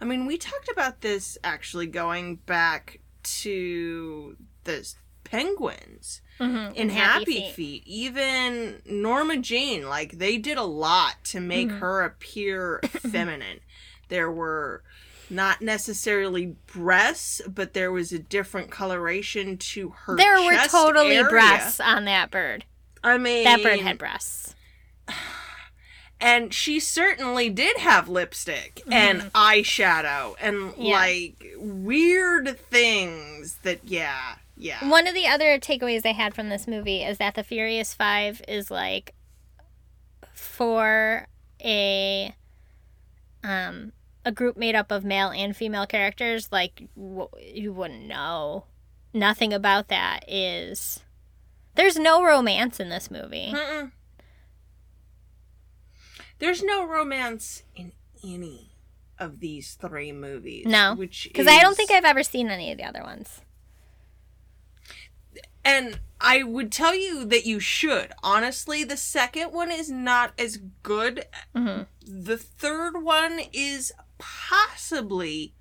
[0.00, 4.88] I mean, we talked about this actually going back to the
[5.24, 7.82] penguins Mhm, in and Happy, Feet.
[7.86, 11.78] even Norma Jean, like they did a lot to make Mhm.
[11.80, 12.80] her appear
[13.10, 13.60] feminine.
[14.08, 14.82] There were
[15.30, 20.16] not necessarily breasts, but there was a different coloration to her.
[20.16, 21.28] There were totally area.
[21.28, 22.64] breasts on that bird.
[23.02, 24.54] I mean, That bird had breasts.
[26.20, 30.82] and she certainly did have lipstick and eyeshadow and Mm-hmm.
[30.82, 30.94] Yeah.
[30.96, 36.66] like weird things that yeah yeah One of the other takeaways I had from this
[36.66, 39.14] movie is that the Furious Five is like
[40.32, 41.26] for
[41.62, 42.34] a
[43.42, 43.92] um
[44.24, 46.48] a group made up of male and female characters.
[46.50, 48.64] Like w- you wouldn't know.
[49.14, 51.00] Nothing about that is.
[51.76, 53.52] There's no romance in this movie.
[53.54, 53.92] Mm-mm.
[56.38, 57.92] There's no romance in
[58.24, 58.72] any
[59.18, 60.66] of these three movies.
[60.66, 63.40] No, which Because I don't think I've ever seen any of the other ones.
[65.66, 68.12] And I would tell you that you should.
[68.22, 71.26] Honestly, the second one is not as good.
[71.54, 75.54] hmm The third one is possibly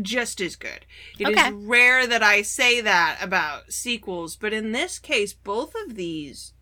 [0.00, 0.86] just as good.
[1.18, 1.52] It is Okay.
[1.52, 6.53] rare that I say that about sequels, but in this case, both of these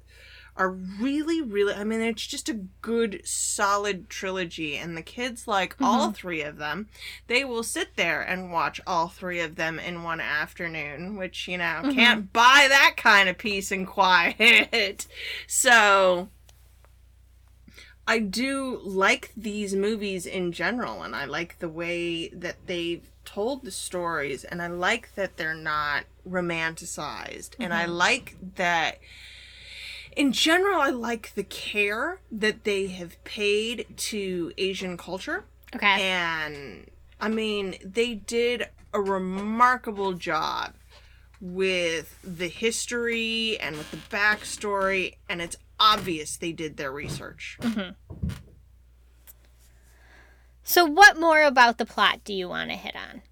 [0.63, 1.75] are really, really.
[1.75, 6.57] I mean, it's just a good, solid trilogy, and the kids like all three of
[6.59, 6.89] them.
[7.27, 11.59] They will sit there and watch all three of them in one afternoon, which, you
[11.59, 11.95] know, Mhm.
[11.95, 15.07] can't buy that kind of peace and quiet.
[15.47, 16.29] so.
[18.07, 23.65] I do like these movies in general, and I like the way that they've told
[23.65, 28.99] the stories, and I like that they're not romanticized, and I like that.
[30.17, 35.45] In general, I like the care that they have paid to Asian culture.
[35.75, 35.87] Okay.
[35.87, 36.91] And
[37.21, 40.75] I mean, they did a remarkable job
[41.41, 47.59] with the history and with the backstory, and it's obvious they did their research.
[47.61, 47.91] Mm-hmm.
[50.63, 53.23] So, what more about the plot do you want to hit on?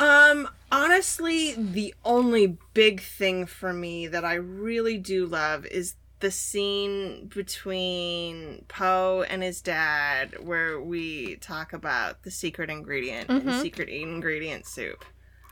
[0.00, 6.30] Um, honestly, the only big thing for me that I really do love is the
[6.30, 13.60] scene between Po and his dad where we talk about the secret ingredient in Mhm.
[13.62, 15.04] secret ingredient soup.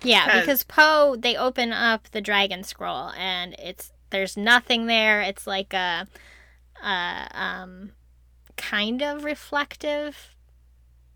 [0.03, 5.21] Yeah, Because- because Po they open up the dragon scroll and it's there's nothing there.
[5.21, 6.07] It's like a,
[6.83, 7.93] a um
[8.57, 10.35] kind of reflective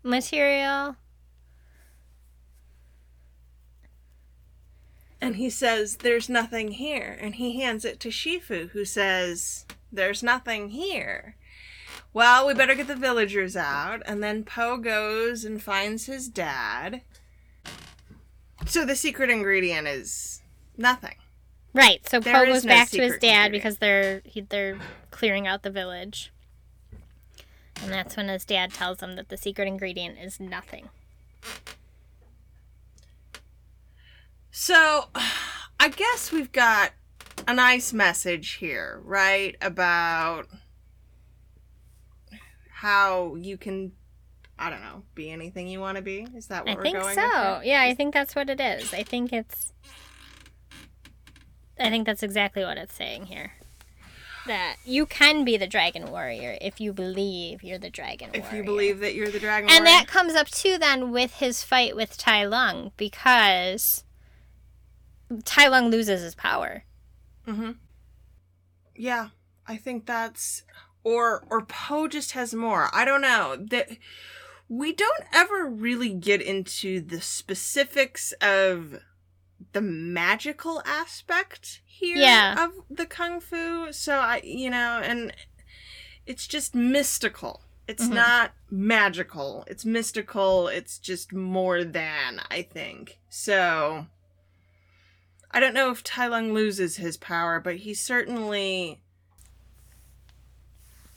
[0.03, 0.97] material.
[5.23, 7.17] And he says, There's nothing here.
[7.21, 11.37] And he hands it to Shifu, who says, There's nothing here.
[12.11, 14.01] Well, we better get the villagers out.
[14.05, 17.03] And then Po goes and finds his dad.
[18.65, 20.41] So the secret ingredient is
[20.75, 21.15] nothing.
[21.73, 22.05] Right.
[22.05, 23.51] So Po goes no back to his dad ingredient.
[23.53, 24.77] because they're he, they're
[25.09, 26.33] clearing out the village.
[27.81, 30.89] And that's when his dad tells him that the secret ingredient is nothing.
[34.53, 35.09] So
[35.79, 36.91] I guess we've got
[37.45, 39.57] a nice message here, right?
[39.59, 40.47] About
[42.71, 43.91] how you can,
[44.57, 46.27] I don't know, be anything you want to be.
[46.35, 47.61] Is that what I we're think going so.
[47.63, 48.93] Yeah, I think that's what it is.
[48.93, 49.73] I think it's.
[51.77, 53.53] I think that's exactly what it's saying here.
[54.45, 58.45] That you can be the dragon warrior if you believe you're the dragon warrior.
[58.45, 59.97] If you believe that you're the dragon And warrior.
[59.97, 64.03] And that comes up too then with his fight with Tai Lung because
[65.41, 66.83] Tai Lung loses his power.
[67.47, 67.71] Mm-hmm.
[68.95, 69.29] Yeah,
[69.67, 70.63] I think that's
[71.03, 72.89] or or Po just has more.
[72.93, 73.57] I don't know.
[73.69, 73.89] That
[74.69, 78.99] we don't ever really get into the specifics of
[79.73, 82.63] the magical aspect here Yeah.
[82.65, 83.91] of the kung fu.
[83.91, 85.33] So I, you know, and
[86.25, 87.63] it's just mystical.
[87.87, 88.13] It's Mhm.
[88.13, 89.65] not magical.
[89.67, 90.67] It's mystical.
[90.69, 93.19] It's just more than, I think.
[93.29, 94.07] So
[95.53, 99.01] I don't know if Tai Lung loses his power, but he certainly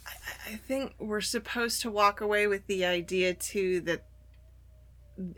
[0.07, 4.05] I, I- think we're supposed to walk away with the idea too that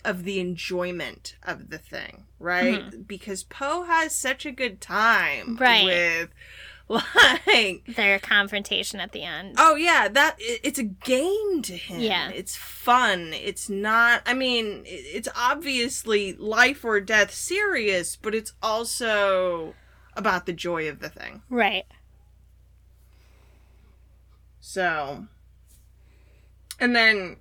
[0.04, 2.80] of the enjoyment of the thing, right?
[2.80, 3.02] Mm-hmm.
[3.02, 5.84] Because Po has such a good time Right.
[5.84, 6.30] with
[7.47, 9.56] like Their confrontation at the end.
[9.59, 12.01] Oh yeah, that it's a game to him.
[12.01, 12.31] Yeah.
[12.31, 13.32] It's fun.
[13.35, 19.74] It's not I mean, it's obviously life or death serious, but it's also
[20.15, 21.43] about the joy of the thing.
[21.51, 21.85] Right.
[24.60, 25.27] So
[26.81, 27.36] and then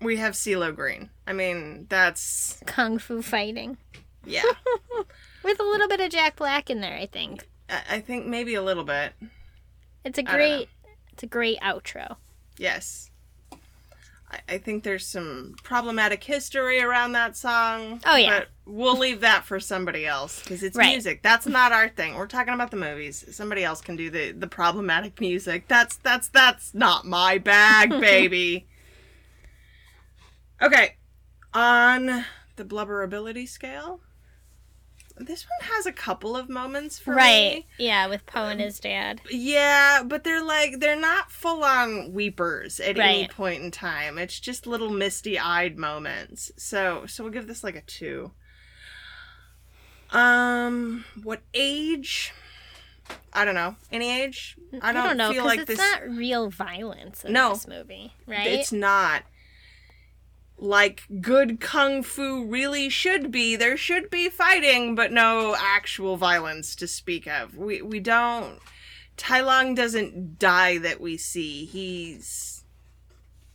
[0.00, 1.10] we have CeeLo Green.
[1.26, 3.78] I mean, that's Kung fu fighting.
[4.26, 4.42] yeah.
[5.42, 7.48] With a little bit of Jack Black in there, I think.
[7.88, 9.12] I, think maybe a little bit.
[10.04, 10.68] It's a great
[11.12, 12.16] it's a great outro.
[12.58, 13.10] Yes.
[14.30, 18.00] I, I think there's some problematic history around that song.
[18.06, 18.40] Oh, yeah.
[18.40, 20.90] But we'll leave that for somebody else because it's Right.
[20.92, 21.22] music.
[21.22, 22.14] That's not our thing.
[22.14, 23.24] We're talking about the movies.
[23.30, 25.68] Somebody else can do the, the problematic music.
[25.68, 28.66] That's that's that's not my bag, baby.
[30.62, 30.96] Okay.
[31.52, 32.24] On
[32.56, 34.00] the blubberability scale,
[35.26, 37.56] this one has a couple of moments for right.
[37.56, 37.66] me.
[37.78, 39.20] Yeah, with Po and his dad.
[39.30, 44.18] Yeah, but they're like they're not full on weepers at any point in time.
[44.18, 46.50] It's just little misty eyed moments.
[46.56, 48.32] So so we'll give this like a two.
[50.10, 52.32] Um what age?
[53.32, 53.76] I don't know.
[53.92, 54.56] Any age?
[54.82, 57.50] I don't, know feel like it's this not real violence in No.
[57.54, 58.46] this movie, right?
[58.46, 59.22] it's not
[60.62, 63.56] like good kung fu really should be.
[63.56, 67.56] There should be fighting, but no actual violence to speak of.
[67.56, 68.58] We we don't.
[69.16, 71.64] Tai Lung doesn't die that we see.
[71.64, 72.64] He's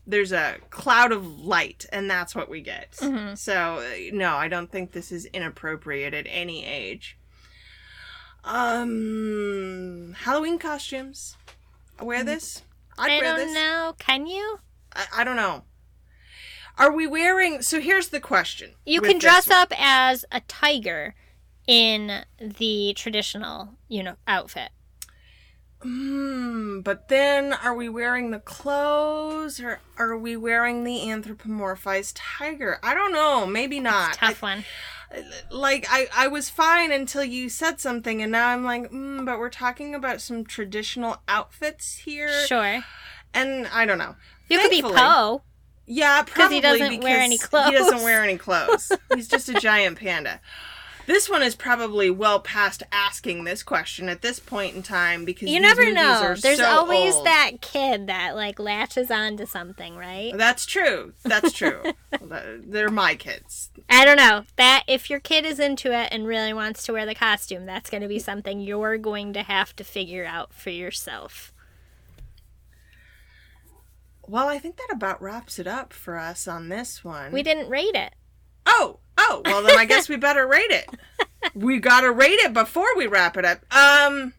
[0.08, 2.94] there's a cloud of light, and that's what we get.
[2.94, 3.38] Mhm.
[3.38, 7.18] So uh, no, I don't think this is inappropriate at any age.
[8.44, 11.38] Um, Halloween costumes.
[12.00, 12.62] I wear this.
[12.98, 13.54] I'd I wear don't this.
[13.56, 13.96] know.
[14.00, 14.60] Can you?
[14.96, 15.64] I, I don't know.
[16.78, 17.62] Are we wearing?
[17.62, 18.72] So here's the question.
[18.86, 21.16] You can dress up as a tiger
[21.68, 24.70] in the traditional, you know, outfit.
[25.82, 26.80] Hmm.
[26.82, 32.80] But then, are we wearing the clothes, or are we wearing the anthropomorphized tiger?
[32.82, 33.46] I don't know.
[33.46, 34.14] Maybe not.
[34.16, 34.64] Tough one.
[35.52, 39.38] Like I, I was fine until you said something, and now I'm like, mm, but
[39.40, 42.84] we're talking about some traditional outfits here, Sure.
[43.34, 44.16] and I don't know.
[44.50, 45.42] You could be Thankfully- Po.
[45.86, 48.92] Yeah, probably he doesn't wear any because He doesn't wear any clothes.
[49.14, 50.40] He's just a giant panda.
[51.08, 55.50] This one is probably well past asking this question at this point in time because
[55.50, 56.34] You never know.
[56.36, 57.28] There's so always old.
[57.28, 60.36] that kid that like latches on to something, right?
[60.36, 61.14] That's true.
[61.24, 61.84] That's true.
[62.22, 63.70] They're my kids.
[63.88, 64.46] I don't know.
[64.56, 67.92] That if your kid is into it and really wants to wear the costume, that's
[67.92, 71.54] going to be something you're going to have to figure out for yourself.
[74.28, 77.32] Well, I think that about wraps it up for us on this one.
[77.32, 78.14] We didn't rate it.
[78.66, 79.42] Oh, oh.
[79.46, 80.90] Well, then I guess we better rate it.
[81.54, 83.60] We gotta rate it before we wrap it up.
[83.72, 84.34] Um.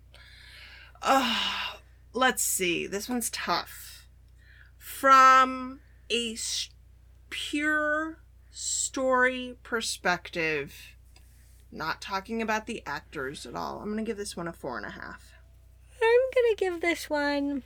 [1.03, 1.77] Oh,
[2.13, 2.89] let's see.
[2.89, 4.09] This one's tough.
[4.77, 5.81] From
[6.11, 6.71] a s-
[7.31, 8.19] pure
[8.51, 10.75] story perspective,
[11.71, 13.79] not talking about the actors at all.
[13.81, 15.33] I'm gonna give this one a four and a half.
[16.03, 17.63] I'm to give this one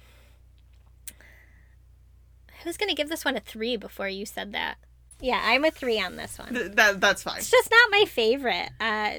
[2.61, 4.77] I was going to give this one a 3 before you said that.
[5.21, 6.55] Yeah, I'm a 3 on this one.
[6.55, 7.39] Th- that that's fine.
[7.39, 8.71] It's just not my favorite.
[8.81, 9.13] Uh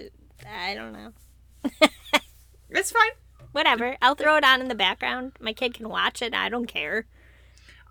[0.50, 1.12] I don't know.
[2.74, 3.12] It's fine.
[3.52, 3.98] Whatever.
[4.02, 5.34] I'll throw it on in the background.
[5.42, 6.34] My kid can watch it.
[6.34, 7.06] I don't care.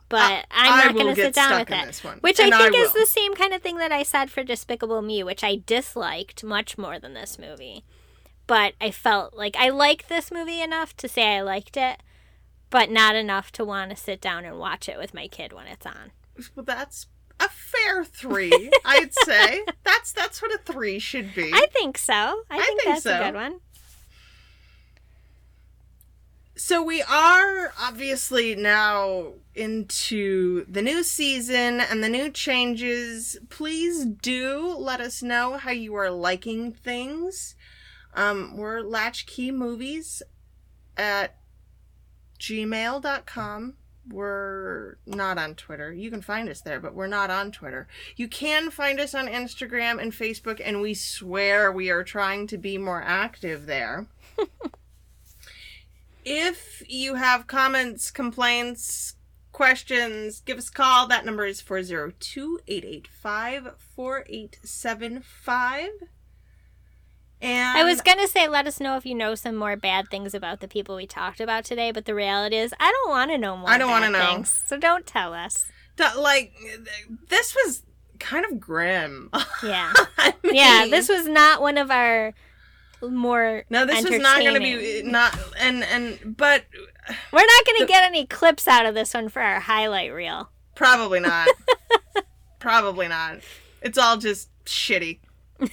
[0.09, 1.87] But I- I'm not going to sit down with it.
[1.87, 4.03] this one, Which and I I think is the same kind of thing that I
[4.03, 7.85] said for Despicable Me, which I disliked much more than this movie.
[8.47, 12.03] But I felt like I liked this movie enough to say I liked it,
[12.71, 15.67] but not enough to want to sit down and watch it with my kid when
[15.67, 16.13] it's on.
[16.55, 17.07] Well, that's
[17.39, 19.65] a fair three, I'd say.
[19.85, 21.51] That's that's what a three should be.
[21.53, 22.15] I think so.
[22.15, 23.21] I I think, think that's so.
[23.21, 23.61] a good one.
[26.57, 33.39] So we are obviously now into the new season and the new changes.
[33.49, 37.57] Please do let us know how you are liking things.
[38.13, 40.23] Um, we're Latchkey Movies
[40.99, 41.40] at
[42.41, 43.75] gmail.com.
[44.09, 45.93] we're not on Twitter.
[45.93, 47.87] You can find us there, but we're not on Twitter.
[48.17, 52.59] You can find us on Instagram and Facebook, and we swear we are trying to
[52.59, 54.07] be more active there.
[56.25, 59.17] if you have comments, complaints,
[59.53, 61.07] questions, give us a call.
[61.07, 65.89] That number is 402 885 4875.
[67.43, 70.35] And I was gonna say, let us know if you know some more bad things
[70.35, 73.39] about the people we talked about today, but the reality is, I don't want to
[73.39, 73.71] know more.
[73.71, 74.27] I don't want to know.
[74.27, 75.67] things, so don't tell us.
[76.17, 76.53] Like
[77.29, 77.83] this was
[78.19, 79.31] kind of grim.
[79.63, 80.87] Yeah, I yeah.
[80.89, 82.35] This was not one of our
[83.03, 83.65] more.
[83.71, 86.65] no, this was not going to be not and and but
[87.33, 90.51] We're not gonna get any clips out of this one for our highlight reel.
[90.75, 91.49] probably not.
[92.59, 93.39] probably not.
[93.83, 95.21] It's all just shitty.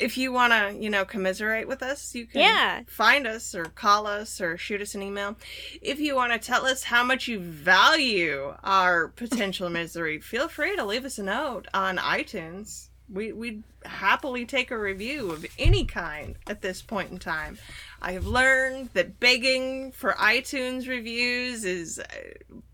[0.00, 2.80] if you want to, you know, commiserate with us, you can Yeah.
[2.88, 5.36] find us or call us or shoot us an email.
[5.82, 10.74] If you want to tell us how much you value our potential misery, feel free
[10.76, 12.88] to leave us a note on iTunes.
[13.12, 17.58] We we'd happily take a review of any kind at this point in time.
[18.00, 22.04] I have learned that begging for iTunes reviews is uh,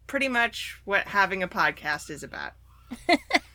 [0.06, 2.52] pretty much what having a podcast is about.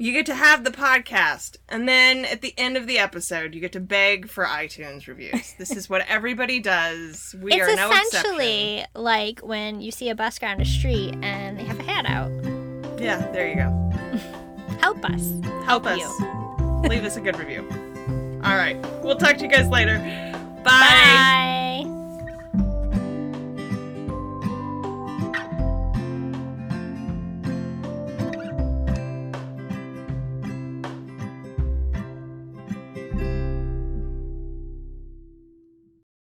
[0.00, 3.60] You get to have the podcast, and then at the end of the episode, you
[3.60, 5.54] get to beg for iTunes reviews.
[5.58, 7.34] This is what everybody does.
[7.40, 8.20] We it's are no exception.
[8.20, 12.06] essentially like when you see a busker on the street and they have a hat
[12.06, 12.30] out.
[13.00, 14.78] Yeah, there you go.
[14.80, 15.32] Help us.
[15.64, 15.98] Help us.
[15.98, 16.88] you.
[16.88, 17.68] Leave us a good review.
[18.44, 18.76] All right.
[19.02, 19.98] We'll talk to you guys later.
[20.62, 21.82] Bye.
[21.84, 21.94] Bye.